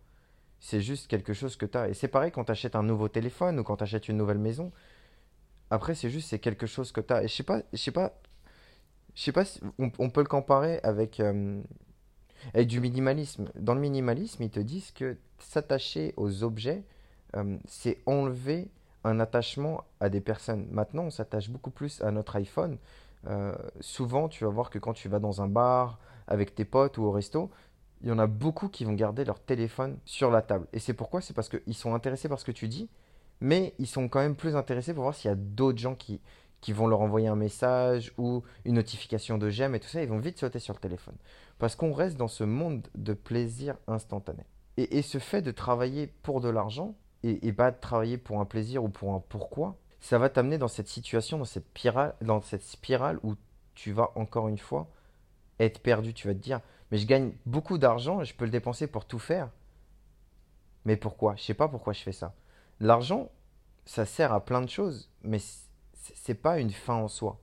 C'est 0.61 0.81
juste 0.81 1.09
quelque 1.09 1.33
chose 1.33 1.57
que 1.57 1.67
tu 1.67 1.77
as. 1.77 1.89
Et 1.89 1.95
c'est 1.95 2.09
pareil 2.09 2.31
quand 2.31 2.45
tu 2.45 2.53
achètes 2.53 2.77
un 2.77 2.83
nouveau 2.83 3.09
téléphone 3.09 3.59
ou 3.59 3.65
quand 3.65 3.79
tu 3.79 3.85
achètes 3.85 4.09
une 4.09 4.17
nouvelle 4.17 4.39
maison 4.39 4.71
après, 5.71 5.95
c'est 5.95 6.11
juste, 6.11 6.29
c'est 6.29 6.41
quelque 6.41 6.67
chose 6.67 6.91
que 6.93 7.01
tu 7.01 7.13
as. 7.13 7.23
Et 7.23 7.29
je 7.29 7.35
sais 7.35 7.43
pas, 7.45 7.63
je 7.73 7.79
sais 7.79 7.93
pas, 7.93 8.13
sais 9.15 9.33
pas 9.33 9.45
si 9.45 9.61
on, 9.79 10.11
peut 10.11 10.21
le 10.21 10.27
comparer 10.27 10.81
avec, 10.83 11.21
euh, 11.21 11.63
avec 12.55 12.67
du 12.67 12.81
minimalisme. 12.81 13.49
Dans 13.55 13.75
le 13.75 13.81
minimalisme, 13.81 14.43
ils 14.43 14.51
te 14.51 14.61
disent 14.61 14.91
que 14.91 15.17
s'attacher 15.39 16.13
aux 16.17 16.43
objets, 16.43 16.83
euh, 17.37 17.57
c'est 17.67 17.99
enlever 18.07 18.69
un 19.05 19.21
attachement 19.21 19.85
à 20.01 20.09
des 20.09 20.21
personnes. 20.21 20.67
Maintenant, 20.73 21.05
on 21.05 21.11
s'attache 21.11 21.49
beaucoup 21.51 21.71
plus 21.71 22.03
à 22.03 22.11
notre 22.11 22.37
iPhone. 22.37 22.77
Euh, 23.29 23.55
souvent, 23.81 24.29
tu 24.29 24.45
vas 24.45 24.51
voir 24.51 24.71
que 24.71 24.79
quand 24.79 24.93
tu 24.93 25.09
vas 25.09 25.21
dans 25.21 25.41
un 25.41 25.49
bar 25.49 26.01
avec 26.27 26.55
tes 26.55 26.65
potes 26.65 26.99
ou 26.99 27.05
au 27.05 27.13
resto, 27.13 27.51
il 28.03 28.09
y 28.09 28.13
en 28.13 28.19
a 28.19 28.27
beaucoup 28.27 28.69
qui 28.69 28.85
vont 28.85 28.95
garder 28.95 29.25
leur 29.25 29.41
téléphone 29.41 29.99
sur 30.05 30.31
la 30.31 30.43
table. 30.43 30.67
Et 30.73 30.79
c'est 30.79 30.95
pourquoi? 30.95 31.21
C'est 31.21 31.35
parce 31.35 31.49
qu'ils 31.49 31.75
sont 31.75 31.95
intéressés 31.95 32.29
par 32.29 32.39
ce 32.39 32.45
que 32.45 32.53
tu 32.53 32.69
dis, 32.69 32.89
mais 33.41 33.75
ils 33.79 33.87
sont 33.87 34.09
quand 34.09 34.21
même 34.21 34.37
plus 34.37 34.57
intéressés 34.57 34.95
pour 34.95 35.03
voir 35.03 35.15
s'il 35.15 35.29
y 35.29 35.33
a 35.33 35.37
d'autres 35.37 35.79
gens 35.79 35.95
qui, 35.95 36.21
qui 36.61 36.73
vont 36.73 36.87
leur 36.87 37.01
envoyer 37.01 37.29
un 37.29 37.37
message 37.37 38.13
ou 38.19 38.43
une 38.65 38.75
notification 38.75 39.39
de 39.39 39.49
j'aime 39.51 39.75
et 39.75 39.81
tout 39.81 39.89
ça, 39.89 40.03
ils 40.03 40.09
vont 40.09 40.19
vite 40.19 40.39
sauter 40.39 40.59
sur 40.59 40.75
le 40.75 40.81
téléphone. 40.81 41.17
Parce 41.59 41.77
qu'on 41.77 41.93
reste 41.93 42.17
dans 42.17 42.29
ce 42.29 42.45
monde 42.45 42.87
de 42.95 43.13
plaisir 43.13 43.77
instantané. 43.87 44.45
Et, 44.77 45.03
ce 45.03 45.19
fait 45.19 45.43
de 45.43 45.51
travailler 45.51 46.07
pour 46.07 46.41
de 46.41 46.49
l'argent 46.49 46.95
et, 47.23 47.47
et 47.47 47.53
pas 47.53 47.71
de 47.71 47.79
travailler 47.79 48.17
pour 48.17 48.41
un 48.41 48.47
plaisir 48.47 48.83
ou 48.83 48.89
pour 48.89 49.13
un 49.13 49.21
pourquoi, 49.21 49.77
ça 50.01 50.17
va 50.17 50.31
t'amener 50.31 50.57
dans 50.57 50.69
cette 50.69 50.89
situation, 50.89 51.37
dans 51.37 51.45
cette, 51.45 51.67
spirale, 51.69 52.15
dans 52.23 52.41
cette 52.41 52.63
spirale 52.63 53.19
où 53.23 53.35
tu 53.75 53.93
vas 53.93 54.11
encore 54.15 54.49
une 54.49 54.59
fois 54.59 54.89
être 55.59 55.81
perdu. 55.81 56.15
Tu 56.15 56.29
vas 56.29 56.35
te 56.35 56.39
dire, 56.39 56.61
mais 56.91 56.99
je 56.99 57.07
gagne 57.07 57.33
beaucoup 57.47 57.79
d'argent, 57.79 58.23
je 58.25 58.35
peux 58.35 58.45
le 58.45 58.51
dépenser 58.51 58.87
pour 58.87 59.05
tout 59.05 59.19
faire. 59.19 59.49
Mais 60.85 60.97
pourquoi? 60.97 61.37
Je 61.37 61.43
sais 61.43 61.55
pas 61.55 61.69
pourquoi 61.69 61.93
je 61.93 62.03
fais 62.03 62.13
ça. 62.13 62.35
L'argent, 62.81 63.31
ça 63.85 64.07
sert 64.07 64.33
à 64.33 64.45
plein 64.45 64.63
de 64.63 64.69
choses, 64.69 65.11
mais 65.23 65.39
c'est 65.93 66.35
pas 66.35 66.59
une 66.59 66.71
fin 66.71 66.95
en 66.95 67.09
soi. 67.09 67.39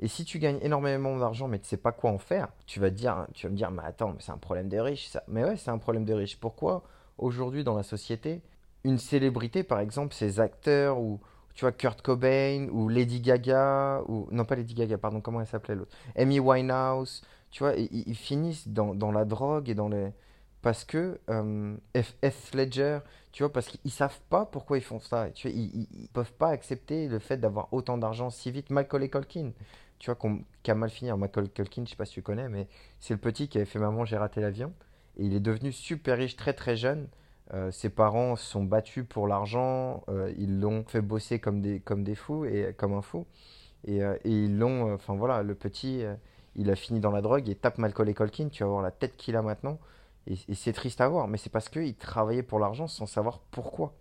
Et 0.00 0.08
si 0.08 0.24
tu 0.24 0.40
gagnes 0.40 0.58
énormément 0.62 1.16
d'argent, 1.16 1.46
mais 1.46 1.60
tu 1.60 1.68
sais 1.68 1.76
pas 1.76 1.92
quoi 1.92 2.10
en 2.10 2.18
faire, 2.18 2.48
tu 2.66 2.80
vas, 2.80 2.90
dire, 2.90 3.26
tu 3.34 3.46
vas 3.46 3.50
me 3.50 3.56
dire, 3.56 3.70
mais 3.70 3.84
attends, 3.84 4.16
c'est 4.18 4.32
un 4.32 4.38
problème 4.38 4.68
de 4.68 4.78
riche, 4.78 5.06
ça. 5.06 5.22
Mais 5.28 5.44
ouais, 5.44 5.56
c'est 5.56 5.70
un 5.70 5.78
problème 5.78 6.04
de 6.04 6.12
riche. 6.12 6.40
Pourquoi 6.40 6.82
aujourd'hui 7.18 7.62
dans 7.62 7.76
la 7.76 7.84
société, 7.84 8.42
une 8.82 8.98
célébrité, 8.98 9.62
par 9.62 9.78
exemple, 9.78 10.12
ces 10.12 10.40
acteurs 10.40 10.98
ou 10.98 11.20
tu 11.54 11.64
vois, 11.64 11.72
Kurt 11.72 12.02
Cobain 12.02 12.68
ou 12.70 12.88
Lady 12.88 13.20
Gaga, 13.20 14.02
ou 14.08 14.26
non 14.30 14.44
pas 14.44 14.56
Lady 14.56 14.74
Gaga, 14.74 14.98
pardon, 14.98 15.20
comment 15.20 15.40
elle 15.40 15.46
s'appelait 15.46 15.74
l'autre? 15.74 15.94
Amy 16.16 16.40
Winehouse, 16.40 17.22
tu 17.52 17.62
vois, 17.62 17.74
ils, 17.76 18.16
finissent 18.16 18.66
dans, 18.66 18.94
dans 18.94 19.12
la 19.12 19.24
drogue 19.24 19.68
et 19.68 19.74
dans 19.74 19.88
les... 19.88 20.08
Parce 20.62 20.84
que 20.84 21.20
euh, 21.28 21.76
F. 21.96 22.14
F. 22.24 22.54
Ledger, 22.54 23.00
tu 23.30 23.42
vois, 23.42 23.52
parce 23.52 23.68
qu'ils 23.68 23.90
savent 23.90 24.20
pas 24.30 24.46
pourquoi 24.46 24.78
ils 24.78 24.82
font 24.82 25.00
ça. 25.00 25.28
Tu 25.34 25.48
vois, 25.48 25.56
ils, 25.56 25.86
ils, 25.92 26.08
peuvent 26.08 26.32
pas 26.32 26.48
accepter 26.48 27.08
le 27.08 27.18
fait 27.18 27.36
d'avoir 27.36 27.68
autant 27.72 27.98
d'argent 27.98 28.30
si 28.30 28.50
vite. 28.50 28.70
Macaulay 28.70 29.10
Culkin, 29.10 29.52
tu 29.98 30.06
vois, 30.06 30.14
qu'on- 30.14 30.44
qui 30.62 30.70
a 30.70 30.74
mal 30.74 30.88
fini. 30.88 31.12
Macaulay 31.12 31.48
Culkin, 31.48 31.84
je 31.84 31.90
sais 31.90 31.96
pas 31.96 32.06
si 32.06 32.14
tu 32.14 32.22
connais, 32.22 32.48
mais 32.48 32.68
c'est 33.00 33.12
le 33.12 33.20
petit 33.20 33.48
qui 33.48 33.58
avait 33.58 33.66
fait 33.66 33.78
Maman, 33.78 34.04
j'ai 34.06 34.16
raté 34.16 34.40
l'avion. 34.40 34.72
Et 35.18 35.26
il 35.26 35.34
est 35.34 35.40
devenu 35.40 35.72
super 35.72 36.16
riche 36.16 36.36
très 36.36 36.54
très 36.54 36.76
jeune. 36.76 37.08
Euh, 37.52 37.70
ses 37.70 37.90
parents 37.90 38.36
se 38.36 38.46
sont 38.46 38.64
battus 38.64 39.04
pour 39.06 39.26
l'argent, 39.28 40.04
euh, 40.08 40.32
ils 40.38 40.58
l'ont 40.58 40.84
fait 40.84 41.02
bosser 41.02 41.38
comme 41.38 41.60
des, 41.60 41.80
comme 41.80 42.02
des 42.02 42.14
fous 42.14 42.46
et 42.46 42.72
comme 42.78 42.94
un 42.94 43.02
fou. 43.02 43.26
Et, 43.84 44.02
euh, 44.02 44.16
et 44.24 44.30
ils 44.30 44.58
l'ont, 44.58 44.94
enfin 44.94 45.14
voilà, 45.14 45.42
le 45.42 45.54
petit, 45.54 46.04
il 46.54 46.70
a 46.70 46.76
fini 46.76 47.00
dans 47.00 47.10
la 47.10 47.20
drogue 47.22 47.48
et 47.48 47.54
tape 47.54 47.78
Macaulay 47.78 48.14
Culkin, 48.14 48.48
tu 48.48 48.62
vas 48.62 48.68
voir 48.68 48.82
la 48.82 48.90
tête 48.90 49.16
qu'il 49.16 49.36
a 49.36 49.42
maintenant. 49.42 49.78
Et, 50.26 50.34
et 50.48 50.54
c'est 50.54 50.72
triste 50.72 51.00
à 51.00 51.08
voir, 51.08 51.26
mais 51.28 51.38
c'est 51.38 51.50
parce 51.50 51.68
qu'il 51.68 51.96
travaillait 51.96 52.42
pour 52.42 52.58
l'argent 52.58 52.86
sans 52.86 53.06
savoir 53.06 53.40
pourquoi. 53.50 53.94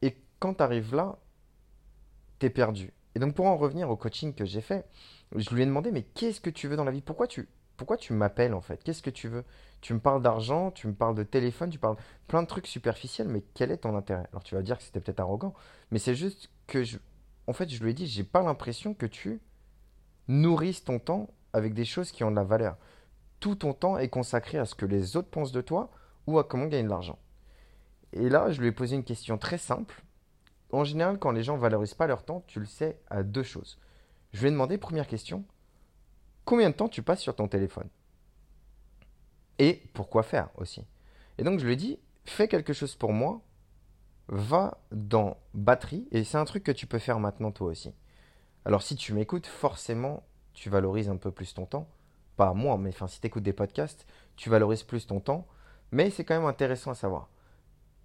Et 0.00 0.16
quand 0.38 0.54
tu 0.54 0.62
arrives 0.62 0.94
là, 0.94 1.18
t'es 2.38 2.50
perdu. 2.50 2.92
Et 3.14 3.18
donc 3.18 3.34
pour 3.34 3.46
en 3.46 3.56
revenir 3.56 3.90
au 3.90 3.96
coaching 3.96 4.34
que 4.34 4.44
j'ai 4.44 4.60
fait, 4.60 4.86
je 5.34 5.54
lui 5.54 5.62
ai 5.62 5.66
demandé, 5.66 5.90
mais 5.90 6.02
qu'est-ce 6.02 6.40
que 6.40 6.50
tu 6.50 6.68
veux 6.68 6.76
dans 6.76 6.84
la 6.84 6.92
vie? 6.92 7.02
Pourquoi 7.02 7.26
tu, 7.26 7.48
pourquoi 7.76 7.96
tu 7.96 8.12
m'appelles 8.12 8.54
en 8.54 8.60
fait? 8.60 8.82
Qu'est-ce 8.82 9.02
que 9.02 9.10
tu 9.10 9.28
veux? 9.28 9.44
Tu 9.80 9.92
me 9.92 9.98
parles 9.98 10.22
d'argent, 10.22 10.70
tu 10.70 10.86
me 10.86 10.94
parles 10.94 11.14
de 11.16 11.24
téléphone, 11.24 11.70
tu 11.70 11.78
parles 11.78 11.96
plein 12.28 12.42
de 12.42 12.46
trucs 12.46 12.66
superficiels, 12.66 13.28
mais 13.28 13.42
quel 13.54 13.70
est 13.70 13.78
ton 13.78 13.96
intérêt? 13.96 14.26
Alors 14.30 14.44
tu 14.44 14.54
vas 14.54 14.62
dire 14.62 14.78
que 14.78 14.84
c'était 14.84 15.00
peut-être 15.00 15.20
arrogant, 15.20 15.54
mais 15.90 15.98
c'est 15.98 16.14
juste 16.14 16.50
que 16.66 16.84
je, 16.84 16.98
en 17.46 17.52
fait, 17.52 17.68
je 17.68 17.82
lui 17.82 17.90
ai 17.90 17.94
dit, 17.94 18.06
j'ai 18.06 18.24
pas 18.24 18.42
l'impression 18.42 18.94
que 18.94 19.06
tu 19.06 19.40
nourrisses 20.28 20.84
ton 20.84 20.98
temps 20.98 21.30
avec 21.52 21.74
des 21.74 21.84
choses 21.84 22.12
qui 22.12 22.24
ont 22.24 22.30
de 22.30 22.36
la 22.36 22.44
valeur. 22.44 22.76
Tout 23.40 23.56
ton 23.56 23.74
temps 23.74 23.98
est 23.98 24.08
consacré 24.08 24.58
à 24.58 24.64
ce 24.64 24.74
que 24.74 24.86
les 24.86 25.16
autres 25.16 25.30
pensent 25.30 25.52
de 25.52 25.60
toi 25.60 25.90
ou 26.26 26.38
à 26.38 26.44
comment 26.44 26.66
gagner 26.66 26.84
de 26.84 26.88
l'argent. 26.88 27.18
Et 28.12 28.28
là, 28.28 28.50
je 28.50 28.60
lui 28.60 28.68
ai 28.68 28.72
posé 28.72 28.94
une 28.96 29.04
question 29.04 29.38
très 29.38 29.58
simple. 29.58 30.02
En 30.70 30.84
général, 30.84 31.18
quand 31.18 31.32
les 31.32 31.42
gens 31.42 31.56
valorisent 31.56 31.94
pas 31.94 32.06
leur 32.06 32.24
temps, 32.24 32.44
tu 32.46 32.60
le 32.60 32.66
sais 32.66 33.00
à 33.08 33.22
deux 33.22 33.42
choses. 33.42 33.78
Je 34.32 34.40
lui 34.40 34.48
ai 34.48 34.50
demandé, 34.50 34.78
première 34.78 35.06
question, 35.06 35.44
combien 36.44 36.70
de 36.70 36.74
temps 36.74 36.88
tu 36.88 37.02
passes 37.02 37.20
sur 37.20 37.36
ton 37.36 37.48
téléphone? 37.48 37.88
Et 39.58 39.82
pourquoi 39.92 40.22
faire 40.22 40.48
aussi? 40.56 40.86
Et 41.38 41.44
donc 41.44 41.58
je 41.58 41.66
lui 41.66 41.74
ai 41.74 41.76
dit, 41.76 41.98
fais 42.24 42.48
quelque 42.48 42.72
chose 42.72 42.94
pour 42.94 43.12
moi, 43.12 43.42
va 44.28 44.78
dans 44.90 45.36
batterie, 45.52 46.08
et 46.10 46.24
c'est 46.24 46.38
un 46.38 46.44
truc 46.44 46.64
que 46.64 46.72
tu 46.72 46.86
peux 46.86 46.98
faire 46.98 47.18
maintenant 47.18 47.50
toi 47.50 47.68
aussi. 47.68 47.92
Alors 48.64 48.82
si 48.82 48.96
tu 48.96 49.12
m'écoutes, 49.12 49.46
forcément, 49.46 50.22
tu 50.54 50.70
valorises 50.70 51.08
un 51.08 51.16
peu 51.16 51.30
plus 51.30 51.54
ton 51.54 51.66
temps. 51.66 51.88
Pas 52.36 52.54
moi, 52.54 52.78
mais 52.78 52.90
enfin, 52.90 53.08
si 53.08 53.20
tu 53.20 53.26
écoutes 53.26 53.42
des 53.42 53.52
podcasts, 53.52 54.06
tu 54.36 54.50
valorises 54.50 54.82
plus 54.84 55.06
ton 55.06 55.20
temps. 55.20 55.46
Mais 55.90 56.10
c'est 56.10 56.24
quand 56.24 56.34
même 56.34 56.46
intéressant 56.46 56.90
à 56.90 56.94
savoir. 56.94 57.28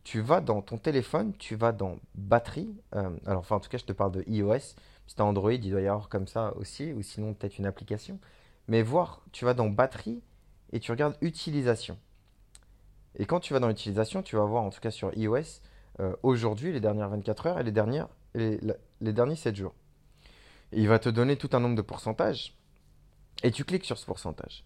Tu 0.04 0.22
vas 0.22 0.42
dans 0.42 0.62
ton 0.62 0.78
téléphone, 0.78 1.34
tu 1.38 1.56
vas 1.56 1.72
dans 1.72 1.98
batterie. 2.16 2.76
euh, 2.96 3.10
alors, 3.26 3.40
enfin, 3.40 3.58
en 3.58 3.60
tout 3.60 3.70
cas, 3.70 3.78
je 3.78 3.86
te 3.86 3.94
parle 3.94 4.12
de 4.12 4.24
iOS. 4.28 4.76
Si 5.06 5.16
tu 5.16 5.22
Android, 5.22 5.54
il 5.54 5.72
doit 5.72 5.82
y 5.82 5.88
avoir 5.88 6.10
comme 6.10 6.28
ça 6.28 6.54
aussi, 6.58 6.94
ou 6.94 7.02
sinon 7.02 7.34
peut-être 7.34 7.58
une 7.60 7.66
application. 7.66 8.20
Mais 8.68 8.82
voir, 8.82 9.22
tu 9.32 9.46
vas 9.46 9.54
dans 9.54 9.70
batterie 9.70 10.22
et 10.74 10.80
tu 10.80 10.92
regardes 10.92 11.18
utilisation. 11.22 11.98
Et 13.16 13.26
quand 13.26 13.40
tu 13.40 13.54
vas 13.54 13.60
dans 13.60 13.70
utilisation, 13.70 14.22
tu 14.22 14.36
vas 14.36 14.46
voir, 14.46 14.64
en 14.64 14.70
tout 14.70 14.80
cas 14.80 14.92
sur 14.92 15.16
iOS, 15.18 15.62
euh, 16.00 16.16
aujourd'hui, 16.24 16.72
les 16.72 16.80
dernières 16.80 17.10
24 17.10 17.48
heures 17.48 17.60
et 17.60 17.64
les, 17.64 17.72
dernières, 17.72 18.10
les, 18.34 18.60
les 19.02 19.14
derniers 19.14 19.36
7 19.36 19.56
jours. 19.56 19.74
Il 20.72 20.88
va 20.88 21.00
te 21.00 21.10
donner 21.10 21.38
tout 21.38 21.50
un 21.54 21.60
nombre 21.60 21.76
de 21.76 21.82
pourcentages. 21.82 22.56
Et 23.44 23.52
tu 23.52 23.64
cliques 23.64 23.86
sur 23.86 23.98
ce 23.98 24.06
pourcentage. 24.06 24.66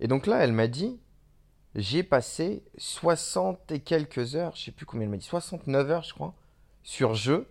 Et 0.00 0.08
donc 0.08 0.26
là, 0.26 0.38
elle 0.38 0.52
m'a 0.52 0.68
dit, 0.68 1.00
j'ai 1.74 2.02
passé 2.02 2.64
60 2.78 3.72
et 3.72 3.80
quelques 3.80 4.36
heures, 4.36 4.54
je 4.56 4.64
sais 4.64 4.70
plus 4.70 4.86
combien 4.86 5.04
elle 5.04 5.10
m'a 5.10 5.16
dit, 5.16 5.24
69 5.24 5.90
heures, 5.90 6.02
je 6.02 6.14
crois, 6.14 6.34
sur 6.82 7.14
jeu 7.14 7.48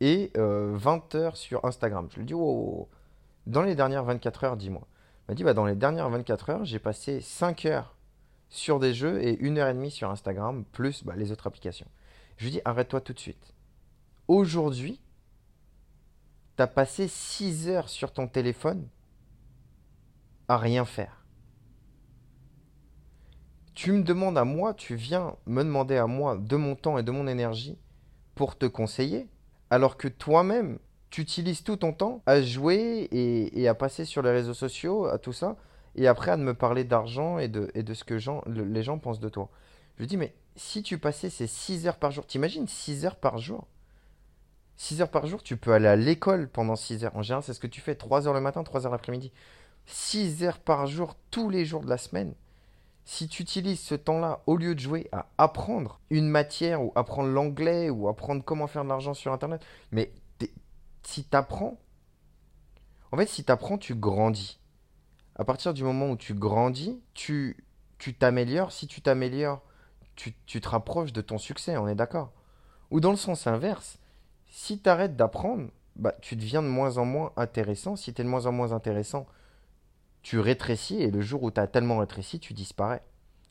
et 0.00 0.30
euh, 0.36 0.72
20 0.74 1.14
heures 1.16 1.36
sur 1.36 1.64
Instagram. 1.64 2.08
Je 2.12 2.18
lui 2.18 2.24
dis, 2.24 2.34
oh, 2.34 2.88
dans 3.46 3.62
les 3.62 3.74
dernières 3.74 4.04
24 4.04 4.44
heures, 4.44 4.56
dis-moi. 4.56 4.86
Elle 5.26 5.32
m'a 5.32 5.34
dit, 5.34 5.44
bah, 5.44 5.54
dans 5.54 5.66
les 5.66 5.74
dernières 5.74 6.08
24 6.08 6.50
heures, 6.50 6.64
j'ai 6.64 6.78
passé 6.78 7.20
5 7.20 7.66
heures 7.66 7.96
sur 8.48 8.78
des 8.78 8.94
jeux 8.94 9.20
et 9.22 9.38
1 9.42 9.56
heure 9.56 9.68
et 9.68 9.74
demie 9.74 9.90
sur 9.90 10.10
Instagram, 10.10 10.64
plus 10.72 11.04
bah, 11.04 11.14
les 11.16 11.32
autres 11.32 11.46
applications. 11.46 11.88
Je 12.36 12.44
lui 12.44 12.52
dis, 12.52 12.60
arrête-toi 12.64 13.00
tout 13.00 13.12
de 13.12 13.18
suite. 13.18 13.54
Aujourd'hui, 14.28 15.00
tu 16.58 16.62
as 16.62 16.66
passé 16.66 17.06
6 17.06 17.68
heures 17.68 17.88
sur 17.88 18.12
ton 18.12 18.26
téléphone 18.26 18.88
à 20.48 20.58
rien 20.58 20.84
faire. 20.84 21.24
Tu 23.76 23.92
me 23.92 24.02
demandes 24.02 24.36
à 24.36 24.44
moi, 24.44 24.74
tu 24.74 24.96
viens 24.96 25.36
me 25.46 25.62
demander 25.62 25.96
à 25.96 26.08
moi 26.08 26.36
de 26.36 26.56
mon 26.56 26.74
temps 26.74 26.98
et 26.98 27.04
de 27.04 27.12
mon 27.12 27.28
énergie 27.28 27.78
pour 28.34 28.58
te 28.58 28.66
conseiller, 28.66 29.28
alors 29.70 29.96
que 29.96 30.08
toi-même, 30.08 30.80
tu 31.10 31.20
utilises 31.20 31.62
tout 31.62 31.76
ton 31.76 31.92
temps 31.92 32.22
à 32.26 32.42
jouer 32.42 33.08
et, 33.12 33.68
à 33.68 33.74
passer 33.74 34.04
sur 34.04 34.22
les 34.22 34.32
réseaux 34.32 34.52
sociaux, 34.52 35.06
à 35.06 35.18
tout 35.18 35.32
ça, 35.32 35.56
et 35.94 36.08
après 36.08 36.32
à 36.32 36.36
me 36.36 36.54
parler 36.54 36.82
d'argent 36.82 37.38
et 37.38 37.46
de, 37.46 37.94
ce 37.94 38.02
que 38.02 38.18
les 38.50 38.82
gens 38.82 38.98
pensent 38.98 39.20
de 39.20 39.28
toi. 39.28 39.48
Je 39.94 40.00
lui 40.00 40.08
dis, 40.08 40.16
mais 40.16 40.34
si 40.56 40.82
tu 40.82 40.98
passais 40.98 41.30
ces 41.30 41.46
6 41.46 41.86
heures 41.86 41.98
par 41.98 42.10
jour, 42.10 42.26
t'imagines 42.26 42.66
6 42.66 43.06
heures 43.06 43.16
par 43.16 43.38
jour? 43.38 43.68
6 44.78 45.02
heures 45.02 45.10
par 45.10 45.26
jour, 45.26 45.42
tu 45.42 45.56
peux 45.56 45.72
aller 45.72 45.88
à 45.88 45.96
l'école 45.96 46.48
pendant 46.48 46.76
6 46.76 47.04
heures. 47.04 47.16
En 47.16 47.22
général, 47.22 47.42
c'est 47.42 47.52
ce 47.52 47.60
que 47.60 47.66
tu 47.66 47.80
fais, 47.80 47.94
3 47.94 48.26
heures 48.26 48.34
le 48.34 48.40
matin, 48.40 48.62
3 48.62 48.86
heures 48.86 48.92
l'après-midi. 48.92 49.32
6 49.86 50.44
heures 50.44 50.58
par 50.58 50.86
jour, 50.86 51.16
tous 51.30 51.50
les 51.50 51.64
jours 51.64 51.82
de 51.82 51.90
la 51.90 51.98
semaine. 51.98 52.34
Si 53.04 53.28
tu 53.28 53.42
utilises 53.42 53.80
ce 53.80 53.94
temps-là, 53.94 54.42
au 54.46 54.56
lieu 54.56 54.74
de 54.74 54.80
jouer 54.80 55.08
à 55.12 55.26
apprendre 55.36 56.00
une 56.10 56.28
matière 56.28 56.82
ou 56.82 56.92
apprendre 56.94 57.28
l'anglais 57.28 57.90
ou 57.90 58.08
apprendre 58.08 58.44
comment 58.44 58.66
faire 58.66 58.84
de 58.84 58.88
l'argent 58.88 59.14
sur 59.14 59.32
Internet, 59.32 59.64
mais 59.92 60.12
si 61.02 61.24
tu 61.24 61.36
apprends, 61.36 61.78
en 63.12 63.16
fait, 63.16 63.26
si 63.26 63.44
tu 63.44 63.52
apprends, 63.52 63.78
tu 63.78 63.94
grandis. 63.94 64.58
À 65.36 65.44
partir 65.44 65.74
du 65.74 65.84
moment 65.84 66.10
où 66.10 66.16
tu 66.16 66.34
grandis, 66.34 67.00
tu 67.14 67.56
tu 67.98 68.14
t'améliores. 68.14 68.72
Si 68.72 68.86
tu 68.86 69.02
t'améliores, 69.02 69.62
tu, 70.16 70.34
tu 70.46 70.60
te 70.60 70.68
rapproches 70.68 71.12
de 71.12 71.20
ton 71.20 71.38
succès, 71.38 71.76
on 71.76 71.88
est 71.88 71.94
d'accord. 71.94 72.32
Ou 72.90 73.00
dans 73.00 73.10
le 73.10 73.16
sens 73.16 73.46
inverse, 73.46 73.98
si 74.48 74.80
tu 74.80 74.88
arrêtes 74.88 75.16
d'apprendre, 75.16 75.68
bah, 75.96 76.14
tu 76.20 76.36
deviens 76.36 76.62
de 76.62 76.68
moins 76.68 76.98
en 76.98 77.04
moins 77.04 77.32
intéressant. 77.36 77.96
Si 77.96 78.14
tu 78.14 78.20
es 78.20 78.24
de 78.24 78.28
moins 78.28 78.46
en 78.46 78.52
moins 78.52 78.72
intéressant, 78.72 79.26
tu 80.22 80.38
rétrécis 80.38 81.02
et 81.02 81.10
le 81.10 81.20
jour 81.20 81.42
où 81.42 81.50
tu 81.50 81.60
as 81.60 81.66
tellement 81.66 81.98
rétréci, 81.98 82.40
tu 82.40 82.54
disparais. 82.54 83.02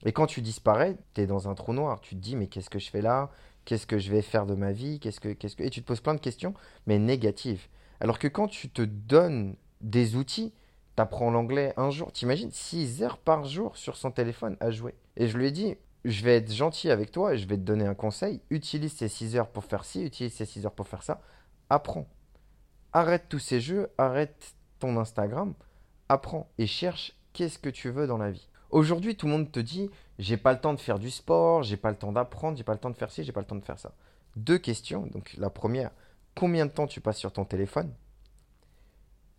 Et 0.05 0.11
quand 0.11 0.27
tu 0.27 0.41
disparais, 0.41 0.97
tu 1.13 1.21
es 1.21 1.25
dans 1.25 1.49
un 1.49 1.55
trou 1.55 1.73
noir. 1.73 1.99
Tu 2.01 2.15
te 2.15 2.21
dis, 2.21 2.35
mais 2.35 2.47
qu'est-ce 2.47 2.69
que 2.69 2.79
je 2.79 2.89
fais 2.89 3.01
là? 3.01 3.31
Qu'est-ce 3.65 3.87
que 3.87 3.97
je 3.97 4.11
vais 4.11 4.21
faire 4.21 4.45
de 4.45 4.55
ma 4.55 4.71
vie? 4.71 4.99
Qu'est-ce 4.99 5.19
que. 5.19 5.29
Et 5.29 5.69
tu 5.69 5.81
te 5.81 5.85
poses 5.85 6.01
plein 6.01 6.15
de 6.15 6.19
questions, 6.19 6.53
mais 6.85 6.99
négatives. 6.99 7.67
Alors 7.99 8.19
que 8.19 8.27
quand 8.27 8.47
tu 8.47 8.69
te 8.69 8.81
donnes 8.81 9.55
des 9.81 10.15
outils, 10.15 10.53
tu 10.95 11.01
apprends 11.01 11.31
l'anglais 11.31 11.73
un 11.77 11.89
jour, 11.89 12.11
t'imagines 12.11 12.51
6 12.51 13.03
heures 13.03 13.17
par 13.17 13.45
jour 13.45 13.75
sur 13.75 13.97
son 13.97 14.11
téléphone 14.11 14.55
à 14.59 14.71
jouer. 14.71 14.95
Et 15.15 15.27
je 15.27 15.37
lui 15.37 15.47
ai 15.47 15.51
dit, 15.51 15.75
je 16.09 16.23
vais 16.23 16.37
être 16.37 16.51
gentil 16.51 16.89
avec 16.89 17.11
toi 17.11 17.33
et 17.33 17.37
je 17.37 17.47
vais 17.47 17.57
te 17.57 17.61
donner 17.61 17.85
un 17.85 17.95
conseil. 17.95 18.41
Utilise 18.49 18.93
ces 18.93 19.09
6 19.09 19.35
heures 19.35 19.49
pour 19.49 19.65
faire 19.65 19.85
ci, 19.85 20.03
utilise 20.03 20.33
ces 20.33 20.45
6 20.45 20.65
heures 20.65 20.73
pour 20.73 20.87
faire 20.87 21.03
ça. 21.03 21.21
Apprends. 21.69 22.07
Arrête 22.93 23.25
tous 23.29 23.39
ces 23.39 23.59
jeux, 23.59 23.89
arrête 23.97 24.55
ton 24.79 24.97
Instagram, 24.97 25.53
apprends 26.07 26.49
et 26.57 26.67
cherche 26.67 27.17
qu'est-ce 27.33 27.59
que 27.59 27.69
tu 27.69 27.89
veux 27.89 28.07
dans 28.07 28.17
la 28.17 28.31
vie. 28.31 28.47
Aujourd'hui, 28.69 29.15
tout 29.15 29.25
le 29.25 29.33
monde 29.33 29.51
te 29.51 29.59
dit 29.59 29.89
j'ai 30.19 30.37
pas 30.37 30.53
le 30.53 30.59
temps 30.59 30.73
de 30.73 30.79
faire 30.79 30.99
du 30.99 31.11
sport, 31.11 31.63
j'ai 31.63 31.77
pas 31.77 31.91
le 31.91 31.97
temps 31.97 32.11
d'apprendre, 32.11 32.57
j'ai 32.57 32.63
pas 32.63 32.73
le 32.73 32.79
temps 32.79 32.89
de 32.89 32.97
faire 32.97 33.11
ci, 33.11 33.23
j'ai 33.23 33.31
pas 33.31 33.41
le 33.41 33.45
temps 33.45 33.55
de 33.55 33.65
faire 33.65 33.79
ça. 33.79 33.93
Deux 34.35 34.57
questions. 34.57 35.07
Donc 35.07 35.35
la 35.37 35.49
première, 35.49 35.91
combien 36.35 36.65
de 36.65 36.71
temps 36.71 36.87
tu 36.87 37.01
passes 37.01 37.17
sur 37.17 37.33
ton 37.33 37.45
téléphone? 37.45 37.93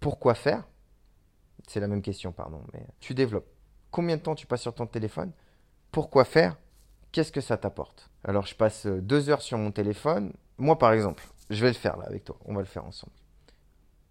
Pourquoi 0.00 0.34
faire? 0.34 0.68
C'est 1.66 1.80
la 1.80 1.88
même 1.88 2.02
question, 2.02 2.32
pardon, 2.32 2.62
mais 2.72 2.86
tu 3.00 3.14
développes. 3.14 3.48
Combien 3.90 4.16
de 4.16 4.22
temps 4.22 4.34
tu 4.34 4.46
passes 4.46 4.62
sur 4.62 4.74
ton 4.74 4.86
téléphone? 4.86 5.32
Pourquoi 5.90 6.24
faire 6.24 6.56
Qu'est-ce 7.12 7.32
que 7.32 7.40
ça 7.40 7.56
t'apporte? 7.56 8.10
Alors 8.24 8.46
je 8.46 8.54
passe 8.54 8.86
euh, 8.86 9.00
deux 9.00 9.30
heures 9.30 9.42
sur 9.42 9.58
mon 9.58 9.72
téléphone. 9.72 10.32
Moi 10.58 10.78
par 10.78 10.92
exemple, 10.92 11.24
je 11.50 11.62
vais 11.62 11.70
le 11.70 11.76
faire 11.76 11.96
là 11.96 12.04
avec 12.06 12.24
toi. 12.24 12.36
On 12.44 12.54
va 12.54 12.60
le 12.60 12.66
faire 12.66 12.84
ensemble. 12.84 13.12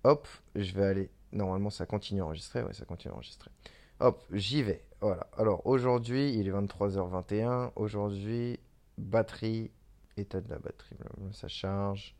Hop, 0.03 0.27
je 0.55 0.73
vais 0.73 0.85
aller. 0.85 1.09
Normalement, 1.31 1.69
ça 1.69 1.85
continue 1.85 2.21
à 2.21 2.25
enregistrer. 2.25 2.63
Ouais, 2.63 2.73
ça 2.73 2.85
continue 2.85 3.11
à 3.11 3.15
enregistrer. 3.15 3.51
Hop, 3.99 4.23
j'y 4.31 4.63
vais. 4.63 4.83
Voilà. 5.01 5.27
Alors 5.37 5.65
aujourd'hui, 5.67 6.33
il 6.33 6.47
est 6.47 6.51
23h21. 6.51 7.71
Aujourd'hui, 7.75 8.59
batterie, 8.97 9.71
état 10.17 10.41
de 10.41 10.49
la 10.49 10.57
batterie, 10.59 10.95
ça 11.33 11.47
charge. 11.47 12.15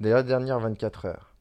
Dès 0.00 0.10
la 0.10 0.22
dernière 0.22 0.60
24 0.60 1.06
heures. 1.06 1.34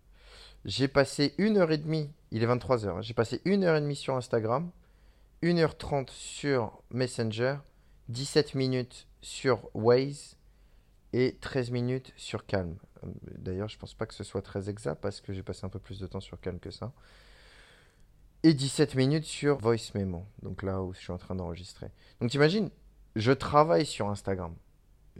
J'ai 0.65 0.87
passé 0.87 1.33
une 1.37 1.57
heure 1.57 1.71
et 1.71 1.77
demie. 1.77 2.11
Il 2.31 2.43
est 2.43 2.47
23h. 2.47 3.01
J'ai 3.01 3.13
passé 3.13 3.41
une 3.45 3.63
heure 3.63 3.75
et 3.75 3.81
demie 3.81 3.95
sur 3.95 4.15
Instagram, 4.15 4.69
1h30 5.43 6.09
sur 6.11 6.83
Messenger, 6.91 7.57
17 8.09 8.55
minutes 8.55 9.07
sur 9.21 9.69
Waze, 9.73 10.35
et 11.13 11.37
13 11.41 11.71
minutes 11.71 12.13
sur 12.15 12.45
Calm. 12.45 12.75
D'ailleurs, 13.37 13.67
je 13.67 13.77
pense 13.77 13.93
pas 13.93 14.05
que 14.05 14.13
ce 14.13 14.23
soit 14.23 14.41
très 14.41 14.69
exact 14.69 15.01
parce 15.01 15.21
que 15.21 15.33
j'ai 15.33 15.43
passé 15.43 15.65
un 15.65 15.69
peu 15.69 15.79
plus 15.79 15.99
de 15.99 16.07
temps 16.07 16.19
sur 16.19 16.39
Calm 16.39 16.59
que 16.59 16.71
ça. 16.71 16.93
Et 18.43 18.53
17 18.53 18.95
minutes 18.95 19.25
sur 19.25 19.57
Voice 19.57 19.91
Memo, 19.93 20.25
donc 20.41 20.63
là 20.63 20.81
où 20.81 20.93
je 20.93 20.99
suis 20.99 21.11
en 21.11 21.17
train 21.17 21.35
d'enregistrer. 21.35 21.87
Donc 22.19 22.31
t'imagines, 22.31 22.69
je 23.15 23.31
travaille 23.31 23.85
sur 23.85 24.09
Instagram. 24.09 24.55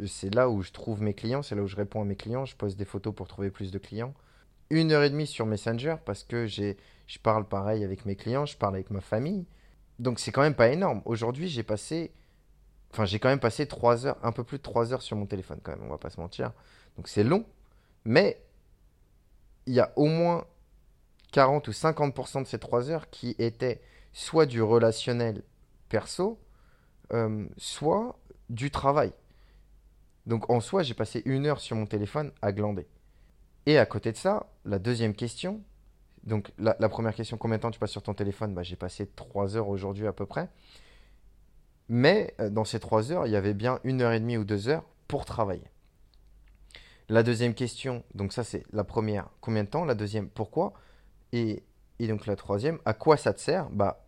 C'est 0.08 0.34
là 0.34 0.50
où 0.50 0.62
je 0.64 0.72
trouve 0.72 1.02
mes 1.02 1.14
clients, 1.14 1.44
c'est 1.44 1.56
là 1.56 1.62
où 1.62 1.68
je 1.68 1.76
réponds 1.76 2.02
à 2.02 2.06
mes 2.06 2.16
clients, 2.16 2.46
je 2.46 2.56
pose 2.56 2.78
des 2.78 2.86
photos 2.86 3.14
pour 3.14 3.28
trouver 3.28 3.52
plus 3.52 3.72
de 3.72 3.78
clients. 3.78 4.14
Une 4.70 4.92
heure 4.92 5.04
et 5.04 5.10
demie 5.10 5.28
sur 5.28 5.46
Messenger 5.46 5.98
parce 6.06 6.24
que 6.24 6.48
j'ai, 6.48 6.78
je 7.08 7.20
parle 7.20 7.48
pareil 7.48 7.84
avec 7.84 8.06
mes 8.06 8.16
clients, 8.16 8.46
je 8.46 8.58
parle 8.58 8.76
avec 8.76 8.90
ma 8.90 9.02
famille. 9.02 9.46
Donc 10.02 10.20
c'est 10.20 10.32
quand 10.32 10.42
même 10.42 10.56
pas 10.56 10.70
énorme. 10.70 11.04
Aujourd'hui, 11.06 11.48
j'ai 11.48 11.62
passé, 11.62 12.12
enfin 12.92 13.06
j'ai 13.06 13.20
quand 13.20 13.30
même 13.30 13.40
passé 13.40 13.68
3 13.68 14.08
heures, 14.08 14.18
un 14.24 14.32
peu 14.32 14.44
plus 14.44 14.58
de 14.58 14.64
3 14.64 14.94
heures 14.94 15.04
sur 15.04 15.16
mon 15.16 15.28
téléphone 15.28 15.60
quand 15.62 15.74
même, 15.74 15.84
on 15.84 15.90
va 15.90 16.00
pas 16.00 16.10
se 16.10 16.20
mentir. 16.20 16.54
Donc 16.98 17.08
c'est 17.08 17.24
long, 17.24 17.46
mais 18.04 18.44
il 19.68 19.76
y 19.76 19.80
a 19.80 19.94
au 19.96 20.08
moins 20.08 20.46
40 21.34 21.68
ou 21.68 21.72
50% 21.72 22.42
de 22.42 22.48
ces 22.48 22.58
3 22.58 22.90
heures 22.90 23.12
qui 23.12 23.36
étaient 23.38 23.80
soit 24.12 24.48
du 24.48 24.64
relationnel 24.64 25.44
perso, 25.88 26.40
euh, 27.14 27.48
soit 27.58 28.18
du 28.50 28.72
travail. 28.72 29.14
Donc 30.26 30.50
en 30.50 30.62
soi, 30.62 30.82
j'ai 30.82 30.96
passé 30.96 31.22
une 31.26 31.46
heure 31.46 31.60
sur 31.60 31.76
mon 31.76 31.86
téléphone 31.86 32.32
à 32.42 32.52
glander. 32.52 32.88
Et 33.68 33.78
à 33.78 33.86
côté 33.86 34.12
de 34.12 34.18
ça, 34.18 34.48
la 34.66 34.80
deuxième 34.80 35.14
question, 35.14 35.62
donc 36.24 36.52
la, 36.58 36.74
première 36.90 37.16
question, 37.16 37.38
combien 37.38 37.58
de 37.58 37.62
temps 37.62 37.72
tu 37.72 37.80
passes 37.80 37.92
sur 37.92 38.04
ton 38.04 38.14
téléphone? 38.14 38.54
Bah, 38.54 38.64
J'ai 38.64 38.76
passé 38.76 39.08
3 39.08 39.58
heures 39.58 39.70
aujourd'hui 39.70 40.08
à 40.08 40.14
peu 40.14 40.26
près. 40.26 40.50
Mais 41.90 42.34
euh, 42.40 42.50
dans 42.50 42.64
ces 42.64 42.80
3 42.80 43.12
heures, 43.12 43.28
il 43.28 43.32
y 43.32 43.36
avait 43.36 43.54
bien 43.54 43.80
une 43.84 44.02
heure 44.02 44.14
et 44.14 44.20
demie 44.20 44.38
ou 44.38 44.44
deux 44.44 44.70
heures 44.70 44.84
pour 45.08 45.26
travailler. 45.26 45.70
La 47.10 47.24
deuxième 47.24 47.54
question, 47.54 48.04
donc 48.14 48.32
ça 48.32 48.44
c'est 48.46 48.64
la 48.72 48.86
première, 48.86 49.28
combien 49.42 49.66
de 49.66 49.70
temps? 49.70 49.84
La 49.84 49.96
deuxième, 49.96 50.30
pourquoi? 50.30 50.74
Et, 51.34 51.64
donc 52.00 52.26
la 52.26 52.36
troisième, 52.36 52.80
à 52.86 52.94
quoi 52.94 53.18
ça 53.18 53.34
te 53.34 53.40
sert? 53.42 53.70
Bah, 53.70 54.06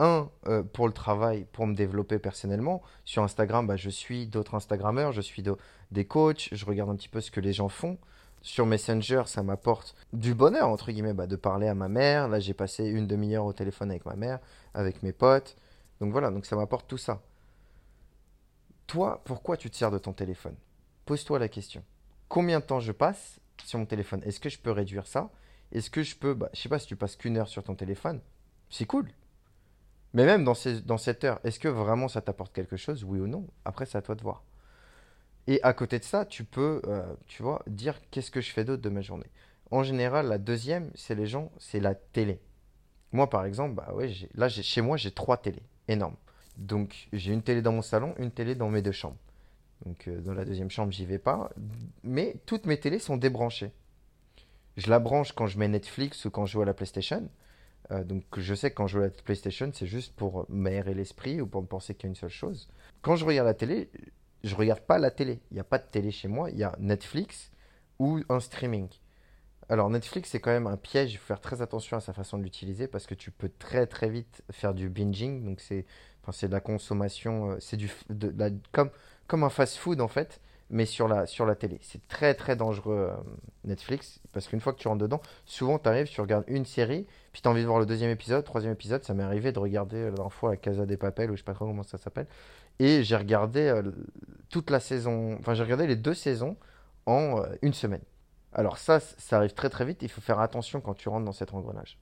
un, 0.00 0.28
euh, 0.48 0.62
pour 0.62 0.86
le 0.86 0.92
travail, 0.92 1.46
pour 1.52 1.66
me 1.66 1.74
développer 1.74 2.18
personnellement. 2.18 2.82
Sur 3.04 3.22
Instagram, 3.22 3.66
bah, 3.66 3.76
je 3.76 3.88
suis 3.88 4.26
d'autres 4.26 4.54
Instagrammeurs, 4.54 5.12
je 5.12 5.20
suis 5.20 5.42
de- 5.42 5.56
des 5.92 6.04
coachs, 6.04 6.48
je 6.52 6.66
regarde 6.66 6.90
un 6.90 6.96
petit 6.96 7.08
peu 7.08 7.20
ce 7.20 7.30
que 7.30 7.40
les 7.40 7.52
gens 7.52 7.68
font. 7.68 7.98
Sur 8.42 8.66
Messenger, 8.66 9.22
ça 9.26 9.44
m'apporte 9.44 9.94
du 10.12 10.34
bonheur, 10.34 10.68
entre 10.68 10.90
guillemets, 10.90 11.14
bah, 11.14 11.28
de 11.28 11.36
parler 11.36 11.68
à 11.68 11.74
ma 11.74 11.88
mère. 11.88 12.28
Là, 12.28 12.40
j'ai 12.40 12.54
passé 12.54 12.84
une 12.84 13.06
demi-heure 13.06 13.44
au 13.44 13.52
téléphone 13.52 13.90
avec 13.90 14.04
ma 14.04 14.16
mère, 14.16 14.40
avec 14.74 15.02
mes 15.04 15.12
potes. 15.12 15.56
Donc 16.00 16.10
voilà, 16.10 16.30
donc 16.30 16.44
ça 16.44 16.56
m'apporte 16.56 16.88
tout 16.88 16.98
ça. 16.98 17.22
Toi, 18.88 19.22
pourquoi 19.24 19.56
tu 19.56 19.70
te 19.70 19.76
sers 19.76 19.92
de 19.92 19.98
ton 19.98 20.12
téléphone? 20.12 20.56
Pose-toi 21.06 21.38
la 21.38 21.48
question. 21.48 21.84
Combien 22.28 22.58
de 22.58 22.64
temps 22.64 22.80
je 22.80 22.90
passe 22.90 23.38
sur 23.64 23.78
mon 23.78 23.86
téléphone? 23.86 24.20
Est-ce 24.24 24.40
que 24.40 24.48
je 24.48 24.58
peux 24.58 24.72
réduire 24.72 25.06
ça? 25.06 25.30
Est-ce 25.70 25.88
que 25.88 26.02
je 26.02 26.16
peux, 26.16 26.34
bah, 26.34 26.50
je 26.52 26.60
sais 26.60 26.68
pas 26.68 26.80
si 26.80 26.88
tu 26.88 26.96
passes 26.96 27.16
qu'une 27.16 27.38
heure 27.38 27.48
sur 27.48 27.62
ton 27.62 27.76
téléphone, 27.76 28.20
c'est 28.70 28.86
cool. 28.86 29.08
Mais 30.14 30.26
même 30.26 30.44
dans, 30.44 30.54
dans 30.84 30.98
cette 30.98 31.24
heure, 31.24 31.38
est-ce 31.44 31.60
que 31.60 31.68
vraiment 31.68 32.08
ça 32.08 32.20
t'apporte 32.20 32.52
quelque 32.52 32.76
chose, 32.76 33.04
oui 33.04 33.20
ou 33.20 33.28
non? 33.28 33.46
Après, 33.64 33.86
c'est 33.86 33.96
à 33.96 34.02
toi 34.02 34.16
de 34.16 34.22
voir. 34.22 34.42
Et 35.46 35.62
à 35.62 35.72
côté 35.72 35.98
de 35.98 36.04
ça, 36.04 36.24
tu 36.24 36.44
peux, 36.44 36.80
euh, 36.86 37.02
tu 37.26 37.42
vois, 37.42 37.62
dire 37.66 38.00
qu'est-ce 38.10 38.30
que 38.30 38.40
je 38.40 38.50
fais 38.50 38.64
d'autre 38.64 38.82
de 38.82 38.88
ma 38.88 39.00
journée. 39.00 39.26
En 39.70 39.82
général, 39.82 40.28
la 40.28 40.38
deuxième, 40.38 40.90
c'est 40.94 41.14
les 41.14 41.26
gens, 41.26 41.50
c'est 41.58 41.80
la 41.80 41.94
télé. 41.94 42.40
Moi, 43.12 43.28
par 43.28 43.44
exemple, 43.44 43.74
bah 43.74 43.92
ouais, 43.94 44.12
là, 44.34 44.48
chez 44.48 44.80
moi, 44.80 44.96
j'ai 44.96 45.10
trois 45.10 45.36
télés, 45.36 45.62
énormes. 45.88 46.16
Donc, 46.56 47.08
j'ai 47.12 47.32
une 47.32 47.42
télé 47.42 47.62
dans 47.62 47.72
mon 47.72 47.82
salon, 47.82 48.14
une 48.18 48.30
télé 48.30 48.54
dans 48.54 48.68
mes 48.68 48.82
deux 48.82 48.92
chambres. 48.92 49.16
Donc, 49.84 50.06
euh, 50.06 50.20
dans 50.20 50.34
la 50.34 50.44
deuxième 50.44 50.70
chambre, 50.70 50.92
j'y 50.92 51.04
vais 51.04 51.18
pas. 51.18 51.50
Mais 52.04 52.36
toutes 52.46 52.66
mes 52.66 52.78
télés 52.78 52.98
sont 52.98 53.16
débranchées. 53.16 53.72
Je 54.76 54.88
la 54.88 54.98
branche 54.98 55.32
quand 55.32 55.46
je 55.46 55.58
mets 55.58 55.68
Netflix 55.68 56.24
ou 56.24 56.30
quand 56.30 56.46
je 56.46 56.52
joue 56.52 56.62
à 56.62 56.64
la 56.64 56.74
PlayStation. 56.74 57.28
Euh, 57.90 58.04
donc 58.04 58.24
je 58.36 58.54
sais 58.54 58.70
que 58.70 58.76
quand 58.76 58.86
je 58.86 58.98
joue 58.98 59.02
à 59.02 59.06
la 59.06 59.10
PlayStation, 59.10 59.70
c'est 59.74 59.86
juste 59.86 60.14
pour 60.14 60.46
m'aérer 60.48 60.94
l'esprit 60.94 61.40
ou 61.40 61.46
pour 61.46 61.62
ne 61.62 61.66
penser 61.66 61.94
qu'il 61.94 62.04
y 62.04 62.06
a 62.06 62.10
une 62.10 62.16
seule 62.16 62.30
chose. 62.30 62.68
Quand 63.02 63.16
je 63.16 63.24
regarde 63.24 63.46
la 63.46 63.54
télé, 63.54 63.90
je 64.44 64.54
regarde 64.54 64.80
pas 64.80 64.98
la 64.98 65.10
télé. 65.10 65.40
Il 65.50 65.54
n'y 65.54 65.60
a 65.60 65.64
pas 65.64 65.78
de 65.78 65.86
télé 65.90 66.10
chez 66.10 66.28
moi, 66.28 66.50
il 66.50 66.58
y 66.58 66.64
a 66.64 66.74
Netflix 66.78 67.50
ou 67.98 68.20
un 68.28 68.40
streaming. 68.40 68.88
Alors 69.68 69.88
Netflix, 69.88 70.30
c'est 70.30 70.40
quand 70.40 70.50
même 70.50 70.66
un 70.66 70.76
piège, 70.76 71.12
il 71.12 71.16
faut 71.16 71.26
faire 71.26 71.40
très 71.40 71.62
attention 71.62 71.96
à 71.96 72.00
sa 72.00 72.12
façon 72.12 72.36
de 72.36 72.42
l'utiliser 72.42 72.88
parce 72.88 73.06
que 73.06 73.14
tu 73.14 73.30
peux 73.30 73.50
très 73.58 73.86
très 73.86 74.10
vite 74.10 74.42
faire 74.50 74.74
du 74.74 74.88
binging. 74.88 75.44
Donc 75.44 75.60
c'est 75.60 75.86
enfin, 76.26 76.46
de 76.46 76.52
la 76.52 76.60
consommation, 76.60 77.52
euh, 77.52 77.56
c'est 77.60 77.76
du 77.76 77.90
comme, 78.72 78.90
comme 79.26 79.44
un 79.44 79.48
fast-food 79.48 80.00
en 80.00 80.08
fait, 80.08 80.40
mais 80.68 80.84
sur 80.84 81.06
la, 81.06 81.26
sur 81.26 81.46
la 81.46 81.54
télé. 81.54 81.78
C'est 81.80 82.06
très 82.08 82.34
très 82.34 82.56
dangereux 82.56 83.08
euh, 83.10 83.16
Netflix 83.64 84.20
parce 84.32 84.48
qu'une 84.48 84.60
fois 84.60 84.72
que 84.72 84.78
tu 84.78 84.88
rentres 84.88 85.02
dedans, 85.02 85.20
souvent 85.46 85.78
tu 85.78 85.88
arrives, 85.88 86.08
tu 86.08 86.20
regardes 86.20 86.44
une 86.48 86.66
série, 86.66 87.06
puis 87.32 87.40
tu 87.40 87.48
as 87.48 87.50
envie 87.50 87.62
de 87.62 87.66
voir 87.66 87.78
le 87.78 87.86
deuxième 87.86 88.10
épisode, 88.10 88.44
troisième 88.44 88.72
épisode. 88.72 89.04
Ça 89.04 89.14
m'est 89.14 89.22
arrivé 89.22 89.52
de 89.52 89.58
regarder 89.58 89.96
euh, 89.96 90.10
la 90.10 90.16
dernière 90.16 90.32
fois 90.32 90.50
la 90.50 90.56
Casa 90.56 90.86
des 90.86 90.96
Papel 90.96 91.30
ou 91.30 91.34
je 91.34 91.38
sais 91.38 91.44
pas 91.44 91.54
trop 91.54 91.66
comment 91.66 91.82
ça 91.82 91.98
s'appelle. 91.98 92.26
Et 92.78 93.04
j'ai 93.04 93.16
regardé 93.16 93.60
euh, 93.60 93.82
toute 94.48 94.70
la 94.70 94.80
saison, 94.80 95.36
enfin 95.38 95.54
j'ai 95.54 95.62
regardé 95.62 95.86
les 95.86 95.96
deux 95.96 96.14
saisons 96.14 96.56
en 97.06 97.38
euh, 97.38 97.46
une 97.62 97.74
semaine. 97.74 98.02
Alors 98.52 98.78
ça, 98.78 99.00
ça 99.00 99.36
arrive 99.36 99.54
très 99.54 99.70
très 99.70 99.84
vite, 99.84 100.02
il 100.02 100.08
faut 100.08 100.20
faire 100.20 100.40
attention 100.40 100.80
quand 100.80 100.94
tu 100.94 101.08
rentres 101.08 101.24
dans 101.24 101.32
cet 101.32 101.54
engrenage. 101.54 101.98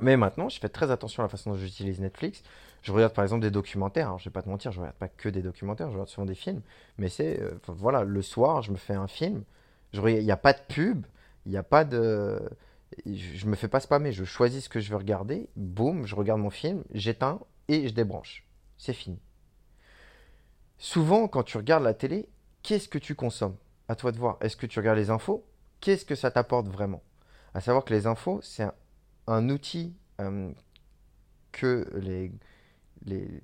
Mais 0.00 0.16
maintenant, 0.16 0.48
je 0.48 0.60
fais 0.60 0.68
très 0.68 0.90
attention 0.90 1.22
à 1.22 1.24
la 1.24 1.28
façon 1.28 1.50
dont 1.50 1.56
j'utilise 1.56 2.00
Netflix. 2.00 2.42
Je 2.82 2.92
regarde 2.92 3.14
par 3.14 3.24
exemple 3.24 3.42
des 3.42 3.50
documentaires. 3.50 4.08
Alors, 4.08 4.18
je 4.18 4.26
vais 4.26 4.32
pas 4.32 4.42
te 4.42 4.48
mentir, 4.48 4.70
je 4.70 4.78
regarde 4.80 4.96
pas 4.96 5.08
que 5.08 5.28
des 5.28 5.40
documentaires, 5.42 5.88
je 5.88 5.94
regarde 5.94 6.10
souvent 6.10 6.26
des 6.26 6.34
films. 6.34 6.60
Mais 6.98 7.08
c'est, 7.08 7.40
euh, 7.40 7.58
voilà, 7.68 8.04
le 8.04 8.22
soir, 8.22 8.62
je 8.62 8.72
me 8.72 8.76
fais 8.76 8.94
un 8.94 9.06
film. 9.06 9.42
Il 9.94 10.24
n'y 10.24 10.30
a 10.30 10.36
pas 10.36 10.52
de 10.52 10.60
pub, 10.68 11.06
il 11.46 11.52
n'y 11.52 11.56
a 11.56 11.62
pas 11.62 11.84
de, 11.84 12.40
je 13.06 13.46
me 13.46 13.54
fais 13.54 13.68
pas 13.68 13.80
spammer. 13.80 14.12
Je 14.12 14.24
choisis 14.24 14.64
ce 14.64 14.68
que 14.68 14.80
je 14.80 14.90
veux 14.90 14.96
regarder. 14.96 15.48
Boum, 15.56 16.06
je 16.06 16.14
regarde 16.14 16.40
mon 16.40 16.50
film, 16.50 16.84
j'éteins 16.92 17.40
et 17.68 17.88
je 17.88 17.94
débranche. 17.94 18.44
C'est 18.76 18.92
fini. 18.92 19.18
Souvent, 20.78 21.28
quand 21.28 21.42
tu 21.42 21.56
regardes 21.56 21.84
la 21.84 21.94
télé, 21.94 22.28
qu'est-ce 22.62 22.88
que 22.88 22.98
tu 22.98 23.14
consommes? 23.14 23.56
À 23.88 23.94
toi 23.94 24.12
de 24.12 24.18
voir. 24.18 24.36
Est-ce 24.40 24.56
que 24.56 24.66
tu 24.66 24.78
regardes 24.78 24.98
les 24.98 25.10
infos? 25.10 25.44
Qu'est-ce 25.80 26.04
que 26.04 26.14
ça 26.14 26.30
t'apporte 26.30 26.68
vraiment? 26.68 27.02
À 27.54 27.60
savoir 27.60 27.84
que 27.84 27.94
les 27.94 28.06
infos, 28.06 28.40
c'est 28.42 28.66
un, 29.26 29.48
outil 29.48 29.94
euh, 30.20 30.50
que 31.52 31.88
les, 31.94 32.32
les, 33.04 33.40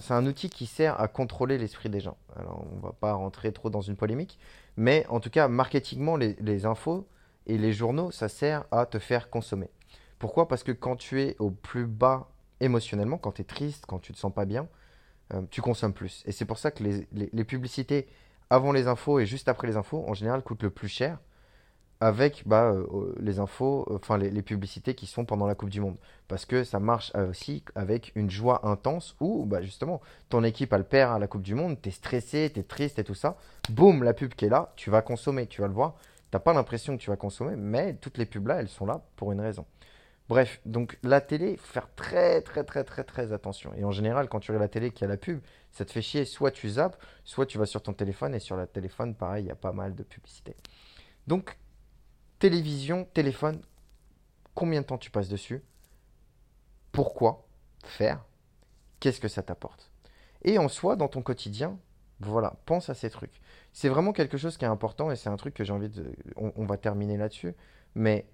c'est 0.00 0.14
un 0.14 0.26
outil 0.26 0.50
qui 0.50 0.66
sert 0.66 1.00
à 1.00 1.08
contrôler 1.08 1.58
l'esprit 1.58 1.88
des 1.88 2.00
gens. 2.00 2.16
Alors, 2.36 2.66
on 2.72 2.78
va 2.78 2.92
pas 2.92 3.14
rentrer 3.14 3.52
trop 3.52 3.70
dans 3.70 3.80
une 3.80 3.96
polémique, 3.96 4.38
mais 4.76 5.06
en 5.08 5.20
tout 5.20 5.30
cas, 5.30 5.48
marketingement, 5.48 6.16
les, 6.16 6.36
les 6.40 6.66
infos 6.66 7.08
et 7.46 7.58
les 7.58 7.72
journaux, 7.72 8.10
ça 8.10 8.28
sert 8.28 8.64
à 8.70 8.86
te 8.86 8.98
faire 8.98 9.30
consommer. 9.30 9.70
Pourquoi? 10.18 10.48
Parce 10.48 10.62
que 10.62 10.72
quand 10.72 10.96
tu 10.96 11.22
es 11.22 11.36
au 11.38 11.50
plus 11.50 11.86
bas 11.86 12.28
émotionnellement, 12.60 13.18
quand 13.18 13.32
tu 13.32 13.42
es 13.42 13.44
triste, 13.44 13.84
quand 13.86 13.98
tu 13.98 14.12
te 14.12 14.18
sens 14.18 14.32
pas 14.32 14.44
bien, 14.44 14.68
euh, 15.34 15.42
tu 15.50 15.60
consommes 15.62 15.92
plus. 15.92 16.22
Et 16.26 16.32
c'est 16.32 16.44
pour 16.44 16.58
ça 16.58 16.70
que 16.70 16.82
les, 16.84 17.06
les- 17.12 17.44
publicités 17.44 18.06
avant 18.50 18.72
les 18.72 18.86
infos 18.86 19.18
et 19.18 19.26
juste 19.26 19.48
après 19.48 19.66
les 19.66 19.76
infos, 19.76 20.04
en 20.08 20.14
général, 20.14 20.42
coûtent 20.42 20.62
le 20.62 20.70
plus 20.70 20.88
cher 20.88 21.18
avec 22.00 22.42
bah, 22.46 22.72
euh, 22.72 23.14
les 23.20 23.38
infos, 23.38 23.86
euh, 23.90 23.96
enfin 23.96 24.18
les, 24.18 24.30
les 24.30 24.42
publicités 24.42 24.94
qui 24.94 25.06
sont 25.06 25.24
pendant 25.24 25.46
la 25.46 25.54
Coupe 25.54 25.70
du 25.70 25.80
Monde. 25.80 25.96
Parce 26.28 26.44
que 26.44 26.62
ça 26.62 26.78
marche 26.78 27.12
aussi 27.16 27.64
avec 27.74 28.12
une 28.14 28.28
joie 28.30 28.66
intense 28.68 29.16
où 29.20 29.46
bah, 29.46 29.62
justement 29.62 30.00
ton 30.28 30.44
équipe 30.44 30.72
elle 30.74 30.84
perd 30.84 31.14
à 31.14 31.18
la 31.18 31.26
Coupe 31.26 31.42
du 31.42 31.54
Monde, 31.54 31.80
t'es 31.80 31.90
stressé, 31.90 32.50
t'es 32.52 32.62
triste 32.62 32.98
et 32.98 33.04
tout 33.04 33.14
ça. 33.14 33.36
Boum, 33.70 34.02
la 34.02 34.12
pub 34.12 34.34
qui 34.34 34.44
est 34.44 34.50
là, 34.50 34.72
tu 34.76 34.90
vas 34.90 35.00
consommer, 35.02 35.46
tu 35.46 35.62
vas 35.62 35.68
le 35.68 35.74
voir. 35.74 35.94
T'as 36.30 36.38
pas 36.40 36.52
l'impression 36.52 36.96
que 36.96 37.02
tu 37.02 37.08
vas 37.10 37.16
consommer, 37.16 37.56
mais 37.56 37.94
toutes 37.94 38.18
les 38.18 38.26
pubs 38.26 38.46
là, 38.46 38.56
elles 38.60 38.68
sont 38.68 38.84
là 38.84 39.00
pour 39.16 39.32
une 39.32 39.40
raison. 39.40 39.64
Bref, 40.28 40.60
donc 40.64 40.98
la 41.04 41.20
télé, 41.20 41.52
il 41.52 41.56
faut 41.56 41.72
faire 41.72 41.88
très 41.94 42.42
très 42.42 42.64
très 42.64 42.82
très 42.82 43.04
très 43.04 43.32
attention. 43.32 43.72
Et 43.74 43.84
en 43.84 43.92
général, 43.92 44.28
quand 44.28 44.40
tu 44.40 44.50
regardes 44.50 44.64
la 44.64 44.68
télé 44.68 44.90
qui 44.90 45.04
a 45.04 45.06
la 45.06 45.16
pub, 45.16 45.40
ça 45.70 45.84
te 45.84 45.92
fait 45.92 46.02
chier, 46.02 46.24
soit 46.24 46.50
tu 46.50 46.68
zappes, 46.68 47.00
soit 47.22 47.46
tu 47.46 47.58
vas 47.58 47.66
sur 47.66 47.80
ton 47.80 47.92
téléphone, 47.92 48.34
et 48.34 48.40
sur 48.40 48.56
le 48.56 48.66
téléphone, 48.66 49.14
pareil, 49.14 49.44
il 49.44 49.48
y 49.48 49.52
a 49.52 49.56
pas 49.56 49.72
mal 49.72 49.94
de 49.94 50.02
publicité. 50.02 50.56
Donc, 51.28 51.58
télévision, 52.40 53.04
téléphone, 53.14 53.62
combien 54.54 54.80
de 54.80 54.86
temps 54.86 54.98
tu 54.98 55.10
passes 55.10 55.28
dessus? 55.28 55.62
Pourquoi 56.90 57.46
faire? 57.84 58.24
Qu'est-ce 58.98 59.20
que 59.20 59.28
ça 59.28 59.42
t'apporte? 59.42 59.92
Et 60.42 60.58
en 60.58 60.68
soi, 60.68 60.96
dans 60.96 61.08
ton 61.08 61.22
quotidien, 61.22 61.78
voilà, 62.18 62.56
pense 62.64 62.88
à 62.88 62.94
ces 62.94 63.10
trucs. 63.10 63.40
C'est 63.72 63.88
vraiment 63.88 64.12
quelque 64.12 64.38
chose 64.38 64.56
qui 64.56 64.64
est 64.64 64.68
important 64.68 65.10
et 65.10 65.16
c'est 65.16 65.28
un 65.28 65.36
truc 65.36 65.54
que 65.54 65.62
j'ai 65.62 65.72
envie 65.72 65.90
de... 65.90 66.16
On, 66.36 66.52
on 66.56 66.64
va 66.64 66.78
terminer 66.78 67.16
là-dessus. 67.16 67.54
Mais 67.94 68.26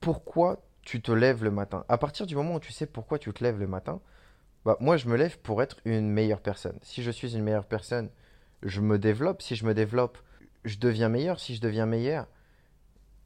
pourquoi 0.00 0.62
tu 0.88 1.02
te 1.02 1.12
lèves 1.12 1.44
le 1.44 1.50
matin 1.50 1.84
À 1.90 1.98
partir 1.98 2.26
du 2.26 2.34
moment 2.34 2.54
où 2.54 2.60
tu 2.60 2.72
sais 2.72 2.86
pourquoi 2.86 3.18
tu 3.18 3.30
te 3.34 3.44
lèves 3.44 3.58
le 3.58 3.66
matin, 3.66 4.00
bah, 4.64 4.78
moi 4.80 4.96
je 4.96 5.06
me 5.06 5.18
lève 5.18 5.38
pour 5.38 5.62
être 5.62 5.76
une 5.84 6.08
meilleure 6.10 6.40
personne. 6.40 6.78
Si 6.80 7.02
je 7.02 7.10
suis 7.10 7.36
une 7.36 7.42
meilleure 7.42 7.66
personne, 7.66 8.08
je 8.62 8.80
me 8.80 8.98
développe. 8.98 9.42
Si 9.42 9.54
je 9.54 9.66
me 9.66 9.74
développe, 9.74 10.16
je 10.64 10.78
deviens 10.78 11.10
meilleur. 11.10 11.40
Si 11.40 11.54
je 11.54 11.60
deviens 11.60 11.84
meilleur, 11.84 12.26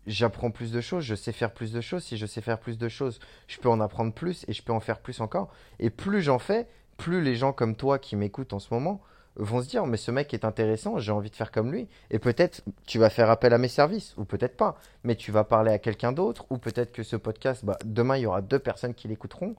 j'apprends 0.08 0.50
plus 0.50 0.72
de 0.72 0.80
choses, 0.80 1.04
je 1.04 1.14
sais 1.14 1.30
faire 1.30 1.54
plus 1.54 1.72
de 1.72 1.80
choses. 1.80 2.02
Si 2.02 2.16
je 2.16 2.26
sais 2.26 2.40
faire 2.40 2.58
plus 2.58 2.78
de 2.78 2.88
choses, 2.88 3.20
je 3.46 3.58
peux 3.60 3.68
en 3.68 3.80
apprendre 3.80 4.12
plus 4.12 4.44
et 4.48 4.52
je 4.52 4.62
peux 4.64 4.72
en 4.72 4.80
faire 4.80 4.98
plus 4.98 5.20
encore. 5.20 5.52
Et 5.78 5.90
plus 5.90 6.20
j'en 6.20 6.40
fais, 6.40 6.66
plus 6.96 7.22
les 7.22 7.36
gens 7.36 7.52
comme 7.52 7.76
toi 7.76 8.00
qui 8.00 8.16
m'écoutent 8.16 8.54
en 8.54 8.58
ce 8.58 8.74
moment 8.74 9.00
vont 9.36 9.62
se 9.62 9.68
dire, 9.68 9.86
mais 9.86 9.96
ce 9.96 10.10
mec 10.10 10.34
est 10.34 10.44
intéressant, 10.44 10.98
j'ai 10.98 11.12
envie 11.12 11.30
de 11.30 11.36
faire 11.36 11.50
comme 11.50 11.72
lui. 11.72 11.88
Et 12.10 12.18
peut-être 12.18 12.62
tu 12.86 12.98
vas 12.98 13.10
faire 13.10 13.30
appel 13.30 13.52
à 13.52 13.58
mes 13.58 13.68
services, 13.68 14.14
ou 14.16 14.24
peut-être 14.24 14.56
pas. 14.56 14.78
Mais 15.04 15.16
tu 15.16 15.32
vas 15.32 15.44
parler 15.44 15.72
à 15.72 15.78
quelqu'un 15.78 16.12
d'autre, 16.12 16.46
ou 16.50 16.58
peut-être 16.58 16.92
que 16.92 17.02
ce 17.02 17.16
podcast, 17.16 17.64
bah, 17.64 17.78
demain, 17.84 18.16
il 18.16 18.22
y 18.22 18.26
aura 18.26 18.42
deux 18.42 18.58
personnes 18.58 18.94
qui 18.94 19.08
l'écouteront. 19.08 19.56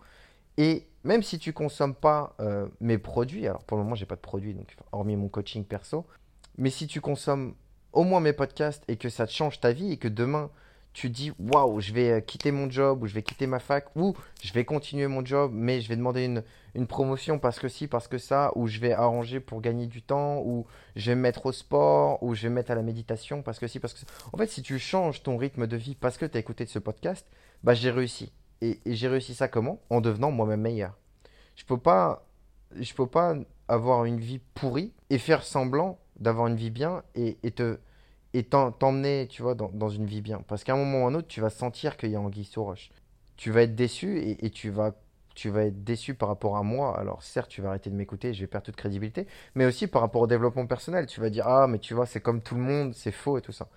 Et 0.58 0.88
même 1.04 1.24
si 1.24 1.40
tu 1.40 1.54
consommes 1.54 1.96
pas 1.96 2.36
euh, 2.40 2.68
mes 2.80 2.98
produits, 2.98 3.48
alors 3.48 3.64
pour 3.64 3.78
le 3.78 3.84
moment, 3.84 3.96
j'ai 3.96 4.06
pas 4.06 4.16
de 4.16 4.22
produits, 4.22 4.54
donc 4.54 4.76
hormis 4.92 5.16
mon 5.16 5.28
coaching 5.28 5.66
perso, 5.66 6.06
mais 6.58 6.70
si 6.70 6.88
tu 6.88 7.02
consommes 7.02 7.56
au 7.92 8.04
moins 8.04 8.20
mes 8.20 8.34
podcasts 8.34 8.84
et 8.88 8.98
que 8.98 9.10
ça 9.10 9.26
te 9.26 9.32
change 9.32 9.60
ta 9.60 9.72
vie 9.72 9.92
et 9.92 9.98
que 9.98 10.08
demain, 10.08 10.50
tu 10.94 11.10
dis 11.10 11.32
waouh, 11.40 11.82
je 11.82 11.92
vais 11.92 12.12
euh, 12.12 12.20
quitter 12.22 12.52
mon 12.52 12.70
job 12.70 13.04
ou 13.04 13.08
je 13.08 13.14
vais 13.14 13.24
quitter 13.24 13.48
ma 13.48 13.60
fac 13.60 13.88
ou 13.96 14.16
je 14.44 14.54
vais 14.54 14.64
continuer 14.64 15.08
mon 15.08 15.26
job 15.26 15.52
mais 15.54 15.82
je 15.82 15.90
vais 15.90 15.96
demander 15.96 16.26
une, 16.26 16.44
une 16.76 16.88
promotion 16.88 17.40
parce 17.40 17.60
que 17.60 17.68
si, 17.68 17.88
parce 17.88 18.08
que 18.08 18.18
ça, 18.18 18.52
ou 18.56 18.68
je 18.68 18.80
vais 18.80 18.94
arranger 18.94 19.40
pour 19.40 19.62
gagner 19.62 19.88
du 19.88 20.02
temps, 20.02 20.42
ou 20.42 20.66
je 20.96 21.12
vais 21.12 21.16
me 21.16 21.22
mettre 21.22 21.46
au 21.46 21.52
sport, 21.52 22.22
ou 22.24 22.36
je 22.36 22.44
vais 22.44 22.50
me 22.50 22.56
mettre 22.56 22.72
à 22.72 22.76
la 22.76 22.82
méditation 22.82 23.42
parce 23.42 23.60
que 23.60 23.68
si, 23.68 23.80
parce 23.80 23.94
que 23.94 24.00
ça. 24.00 24.06
En 24.32 24.38
fait, 24.38 24.48
si 24.48 24.62
tu 24.62 24.80
changes 24.80 25.24
ton 25.24 25.38
rythme 25.38 25.68
de 25.68 25.78
vie 25.78 25.96
parce 25.96 26.18
que 26.18 26.26
tu 26.26 26.38
as 26.38 26.40
écouté 26.40 26.66
ce 26.66 26.80
podcast, 26.80 27.28
bah 27.64 27.74
j'ai 27.74 27.92
réussi. 27.92 28.32
Et, 28.62 28.80
j'ai 28.86 29.08
réussi 29.08 29.36
ça 29.36 29.48
comment? 29.48 29.82
En 29.90 30.02
devenant 30.02 30.32
moi-même 30.32 30.62
meilleur. 30.62 30.98
Je 31.56 31.66
peux 31.66 31.78
pas, 31.78 32.26
je 32.80 32.94
peux 32.94 33.08
pas 33.08 33.36
avoir 33.68 34.06
une 34.06 34.20
vie 34.20 34.40
pourrie 34.54 34.94
et 35.10 35.18
faire 35.18 35.44
semblant 35.44 36.00
d'avoir 36.20 36.48
une 36.48 36.56
vie 36.56 36.70
bien 36.70 37.04
et, 37.16 37.38
et 37.44 37.52
te 37.52 37.78
et 38.34 38.44
t'emmener, 38.44 39.28
tu 39.30 39.42
vois, 39.42 39.56
dans, 39.56 39.70
dans 39.70 39.90
une 39.90 40.06
vie 40.06 40.22
bien. 40.22 40.42
Parce 40.48 40.64
qu'à 40.64 40.74
un 40.74 40.78
moment 40.78 41.04
ou 41.04 41.06
à 41.06 41.10
un 41.10 41.16
autre, 41.16 41.28
tu 41.28 41.42
vas 41.42 41.50
sentir 41.50 41.98
qu'il 41.98 42.10
y 42.10 42.16
a 42.16 42.22
anguille 42.22 42.46
sous 42.46 42.64
roche. 42.64 42.90
Tu 43.38 43.52
vas 43.52 43.64
être 43.64 43.76
déçu 43.76 44.20
et, 44.20 44.46
et 44.46 44.50
tu 44.50 44.70
vas, 44.70 44.96
tu 45.36 45.50
vas 45.50 45.66
être 45.66 45.84
déçu 45.84 46.16
par 46.16 46.30
rapport 46.30 46.58
à 46.58 46.64
moi. 46.64 46.98
Alors 47.00 47.24
certes, 47.24 47.50
tu 47.50 47.62
vas 47.62 47.70
arrêter 47.70 47.90
de 47.90 47.96
m'écouter, 47.96 48.34
je 48.34 48.42
vais 48.42 48.48
perdre 48.48 48.66
toute 48.66 48.76
crédibilité, 48.76 49.28
mais 49.56 49.66
aussi 49.66 49.88
par 49.88 50.02
rapport 50.02 50.22
au 50.22 50.28
développement 50.28 50.66
personnel. 50.66 51.06
Tu 51.06 51.22
vas 51.22 51.30
dire, 51.30 51.48
ah, 51.48 51.68
mais 51.68 51.80
tu 51.80 51.94
vois, 51.94 52.06
c'est 52.06 52.22
comme 52.22 52.42
tout 52.42 52.56
le 52.56 52.62
monde, 52.62 52.94
c'est 52.96 53.12
faux 53.12 53.38
et 53.38 53.42
tout 53.42 53.52
ça. 53.52 53.68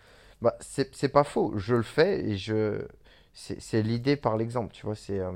Bah, 0.42 0.56
c'est 0.60 1.08
pas 1.08 1.24
faux, 1.24 1.54
je 1.56 1.74
le 1.74 1.82
fais 1.82 2.20
et 2.28 2.36
je... 2.36 2.86
C'est 3.34 3.82
l'idée 3.82 4.16
par 4.16 4.38
l'exemple, 4.38 4.72
tu 4.72 4.86
vois, 4.86 4.94
c'est 4.94 5.18
euh, 5.18 5.30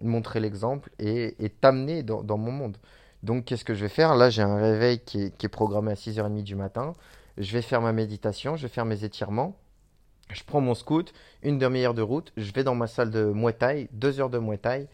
montrer 0.00 0.38
l'exemple 0.38 0.90
et, 1.00 1.34
t'amener 1.60 2.04
dans, 2.04 2.22
dans 2.22 2.38
mon 2.38 2.52
monde. 2.52 2.76
Donc, 3.24 3.44
qu'est-ce 3.44 3.64
que 3.64 3.74
je 3.74 3.80
vais 3.82 3.88
faire? 3.88 4.14
Là, 4.14 4.30
j'ai 4.30 4.42
un 4.42 4.56
réveil 4.56 5.00
qui 5.00 5.24
est, 5.24 5.36
qui 5.36 5.46
est 5.46 5.48
programmé 5.48 5.90
à 5.90 5.94
6h30 5.94 6.44
du 6.44 6.54
matin. 6.54 6.92
Je 7.38 7.52
vais 7.52 7.62
faire 7.62 7.80
ma 7.80 7.92
méditation, 7.92 8.56
je 8.56 8.62
vais 8.62 8.68
faire 8.68 8.84
mes 8.84 9.04
étirements. 9.04 9.56
Je 10.32 10.42
prends 10.44 10.60
mon 10.60 10.74
scoot, 10.74 11.12
une 11.42 11.58
demi-heure 11.58 11.94
de 11.94 12.02
route, 12.02 12.32
je 12.36 12.52
vais 12.52 12.64
dans 12.64 12.74
ma 12.74 12.86
salle 12.86 13.10
de 13.10 13.24
Muay 13.24 13.54
Thai, 13.54 13.88
deux 13.92 14.20
heures 14.20 14.28
de 14.28 14.38
Muay 14.38 14.58
Thai. 14.58 14.88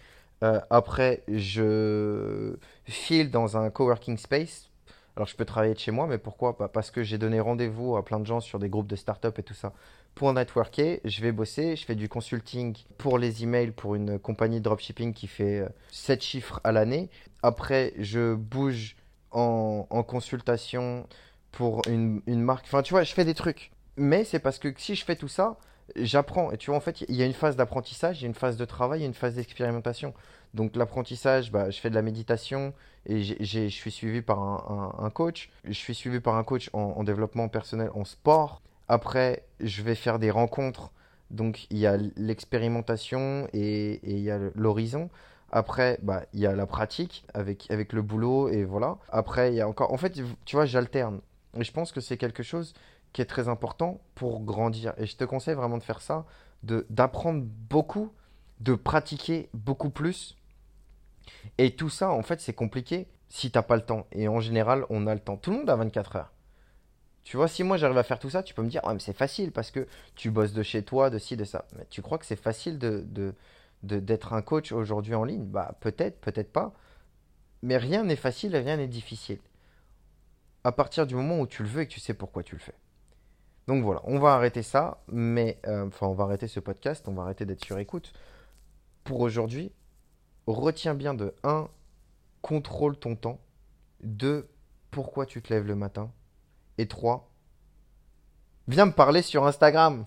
Euh, 0.45 0.61
après, 0.71 1.23
je 1.27 2.57
file 2.85 3.31
dans 3.31 3.57
un 3.57 3.71
coworking 3.71 4.19
space. 4.19 4.71
Alors, 5.17 5.27
je 5.27 5.35
peux 5.35 5.45
travailler 5.45 5.75
de 5.75 5.79
chez 5.79 5.91
moi, 5.91 6.07
mais 6.07 6.19
pourquoi? 6.19 6.55
Bah, 6.59 6.69
parce 6.69 6.91
que 6.91 7.03
j'ai 7.03 7.19
donné 7.19 7.41
rendez-vous 7.41 7.97
à 7.97 8.05
plein 8.05 8.21
de 8.21 8.27
gens 8.27 8.41
sur 8.41 8.59
des 8.59 8.69
groupes 8.69 8.87
de 8.87 8.97
start-up 8.97 9.39
et 9.39 9.43
tout 9.43 9.55
ça 9.55 9.73
pour 10.15 10.33
networker. 10.33 11.01
Je 11.05 11.21
vais 11.23 11.33
bosser, 11.33 11.77
je 11.77 11.85
fais 11.85 11.95
du 11.95 12.09
consulting 12.09 12.77
pour 12.99 13.19
les 13.19 13.43
emails 13.43 13.71
pour 13.71 13.95
une 13.95 14.19
compagnie 14.19 14.59
de 14.59 14.65
dropshipping 14.65 15.15
qui 15.15 15.29
fait 15.29 15.61
euh, 15.61 15.69
7 15.91 16.23
chiffres 16.23 16.61
à 16.63 16.73
l'année. 16.73 17.09
Après, 17.43 17.95
je 17.99 18.35
bouge 18.35 18.97
en 19.37 20.05
consultation 20.07 21.09
pour 21.57 21.83
une, 21.89 22.21
une 22.27 22.43
marque. 22.43 22.65
Enfin, 22.67 22.83
tu 22.83 22.93
vois, 22.95 23.03
je 23.05 23.13
fais 23.13 23.25
des 23.25 23.35
trucs. 23.35 23.71
Mais 23.97 24.25
c'est 24.25 24.39
parce 24.41 24.59
que 24.59 24.73
si 24.77 24.95
je 24.95 25.05
fais 25.05 25.17
tout 25.17 25.29
ça, 25.29 25.57
j'apprends. 25.97 26.51
Et 26.53 26.57
tu 26.59 26.71
vois, 26.71 26.77
en 26.77 26.81
fait, 26.81 27.03
il 27.09 27.15
y 27.15 27.23
a 27.23 27.27
une 27.27 27.33
phase 27.33 27.57
d'apprentissage, 27.57 28.21
il 28.21 28.23
y 28.23 28.25
a 28.25 28.29
une 28.29 28.35
phase 28.35 28.57
de 28.57 28.65
travail, 28.65 29.01
il 29.01 29.03
y 29.03 29.07
a 29.07 29.09
une 29.09 29.15
phase 29.15 29.35
d'expérimentation. 29.35 30.15
Donc 30.55 30.77
l'apprentissage, 30.77 31.51
bah, 31.51 31.71
je 31.71 31.81
fais 31.81 31.91
de 31.91 31.95
la 31.95 32.03
méditation 32.03 32.75
et 33.07 33.23
je 33.23 33.69
suis 33.69 33.91
suivi 33.91 34.23
par 34.23 34.39
un, 34.41 34.93
un- 35.01 35.05
un 35.07 35.11
coach. 35.11 35.51
Je 35.65 35.73
suis 35.73 35.95
suivi 35.95 36.21
par 36.21 36.37
un 36.37 36.45
coach 36.45 36.71
en, 36.73 36.95
en 36.97 37.05
développement 37.05 37.49
personnel, 37.49 37.91
en 37.95 38.05
sport. 38.05 38.63
Après, 38.89 39.45
je 39.61 39.83
vais 39.83 39.95
faire 39.95 40.19
des 40.19 40.31
rencontres. 40.31 40.91
Donc 41.31 41.67
il 41.71 41.79
y 41.79 41.87
a 41.87 41.97
l'expérimentation 42.17 43.49
et, 43.53 43.95
et 43.95 44.13
il 44.13 44.21
y 44.21 44.31
a 44.31 44.39
l'horizon. 44.55 45.09
Après, 45.51 45.99
bah, 46.03 46.23
il 46.33 46.41
y 46.41 46.47
a 46.47 46.53
la 46.55 46.67
pratique 46.67 47.25
avec, 47.33 47.71
avec 47.71 47.93
le 47.93 48.03
boulot 48.03 48.49
et 48.49 48.65
voilà. 48.65 48.97
Après, 49.11 49.53
il 49.53 49.57
y 49.57 49.61
a 49.61 49.69
encore... 49.69 49.93
En 49.93 49.97
fait, 49.97 50.21
tu 50.45 50.57
vois, 50.57 50.67
j'alterne. 50.67 51.21
Et 51.59 51.65
je 51.65 51.73
pense 51.73 51.93
que 51.93 52.01
c'est 52.01 52.17
quelque 52.17 52.43
chose 52.43 52.75
qui 53.13 53.23
est 53.23 53.27
très 53.27 53.49
important 53.49 54.01
pour 54.15 54.41
grandir. 54.45 54.95
Et 54.99 55.07
je 55.07 55.17
te 55.17 55.25
conseille 55.25 55.55
vraiment 55.55 55.79
de 55.79 55.83
faire 55.83 56.01
ça, 56.01 56.27
de 56.63 56.87
d'apprendre 56.91 57.43
beaucoup, 57.71 58.13
de 58.61 58.75
pratiquer 58.75 59.49
beaucoup 59.55 59.91
plus. 59.91 60.37
Et 61.59 61.75
tout 61.77 61.89
ça, 61.91 62.11
en 62.11 62.23
fait, 62.23 62.41
c'est 62.41 62.53
compliqué 62.53 63.07
si 63.29 63.51
t'as 63.51 63.63
pas 63.63 63.77
le 63.77 63.83
temps. 63.83 64.07
Et 64.13 64.29
en 64.29 64.41
général, 64.41 64.85
on 64.91 65.07
a 65.07 65.15
le 65.15 65.21
temps. 65.21 65.37
Tout 65.37 65.51
le 65.51 65.59
monde 65.59 65.71
a 65.71 65.77
24 65.77 66.17
heures. 66.17 66.33
Tu 67.25 67.37
vois, 67.37 67.49
si 67.49 67.65
moi 67.65 67.77
j'arrive 67.79 67.99
à 67.99 68.03
faire 68.05 68.19
tout 68.19 68.31
ça, 68.31 68.43
tu 68.43 68.55
peux 68.55 68.63
me 68.63 68.69
dire, 68.71 68.85
ouais, 68.85 68.95
mais 68.95 69.01
c'est 69.01 69.17
facile 69.17 69.53
parce 69.53 69.71
que 69.71 69.87
tu 70.17 70.31
bosses 70.31 70.53
de 70.53 70.63
chez 70.63 70.83
toi, 70.85 71.11
de 71.11 71.19
ci, 71.19 71.37
de 71.37 71.45
ça. 71.45 71.67
Mais 71.77 71.87
tu 71.91 72.03
crois 72.03 72.19
que 72.19 72.27
c'est 72.27 72.37
facile 72.37 72.79
de, 72.79 73.05
de, 73.09 73.35
de- 73.83 74.01
d'être 74.01 74.33
un 74.35 74.43
coach 74.43 74.73
aujourd'hui 74.73 75.15
en 75.15 75.25
ligne? 75.25 75.45
Bah, 75.47 75.77
peut-être, 75.81 76.21
peut-être 76.21 76.53
pas. 76.53 76.75
Mais 77.63 77.79
rien 77.79 78.05
n'est 78.05 78.17
facile 78.17 78.55
et 78.55 78.61
rien 78.61 78.77
n'est 78.79 78.89
difficile. 78.89 79.39
À 80.65 80.73
partir 80.73 81.07
du 81.07 81.15
moment 81.15 81.41
où 81.41 81.47
tu 81.47 81.63
le 81.63 81.69
veux 81.69 81.83
et 81.83 81.87
que 81.87 81.93
tu 81.93 82.01
sais 82.01 82.15
pourquoi 82.15 82.43
tu 82.43 82.55
le 82.55 82.61
fais. 82.61 82.75
Donc 83.67 83.83
voilà, 83.83 84.01
on 84.05 84.19
va 84.19 84.35
arrêter 84.35 84.63
ça, 84.63 85.03
mais 85.09 85.59
euh, 85.67 85.87
enfin, 85.87 86.07
on 86.07 86.15
va 86.15 86.25
arrêter 86.25 86.49
ce 86.49 86.61
podcast, 86.61 87.07
on 87.09 87.15
va 87.15 87.23
arrêter 87.23 87.47
d'être 87.47 87.65
sur 87.65 87.79
écoute. 87.79 88.13
Pour 89.05 89.21
aujourd'hui, 89.21 89.73
retiens 90.47 90.95
bien 90.95 91.15
de 91.15 91.35
un 91.43 91.69
contrôle 92.43 92.99
ton 92.99 93.17
temps. 93.17 93.41
2. 94.03 94.49
Pourquoi 94.91 95.25
tu 95.25 95.41
te 95.41 95.53
lèves 95.53 95.67
le 95.67 95.75
matin. 95.75 96.11
Et 96.77 96.87
3. 96.87 97.31
Viens 98.69 98.87
me 98.87 98.93
parler 98.93 99.23
sur 99.23 99.47
Instagram. 99.47 100.05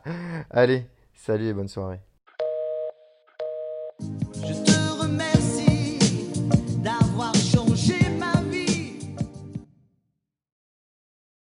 Allez, 0.50 0.86
salut 1.14 1.46
et 1.46 1.52
bonne 1.54 1.68
soirée. 1.68 2.07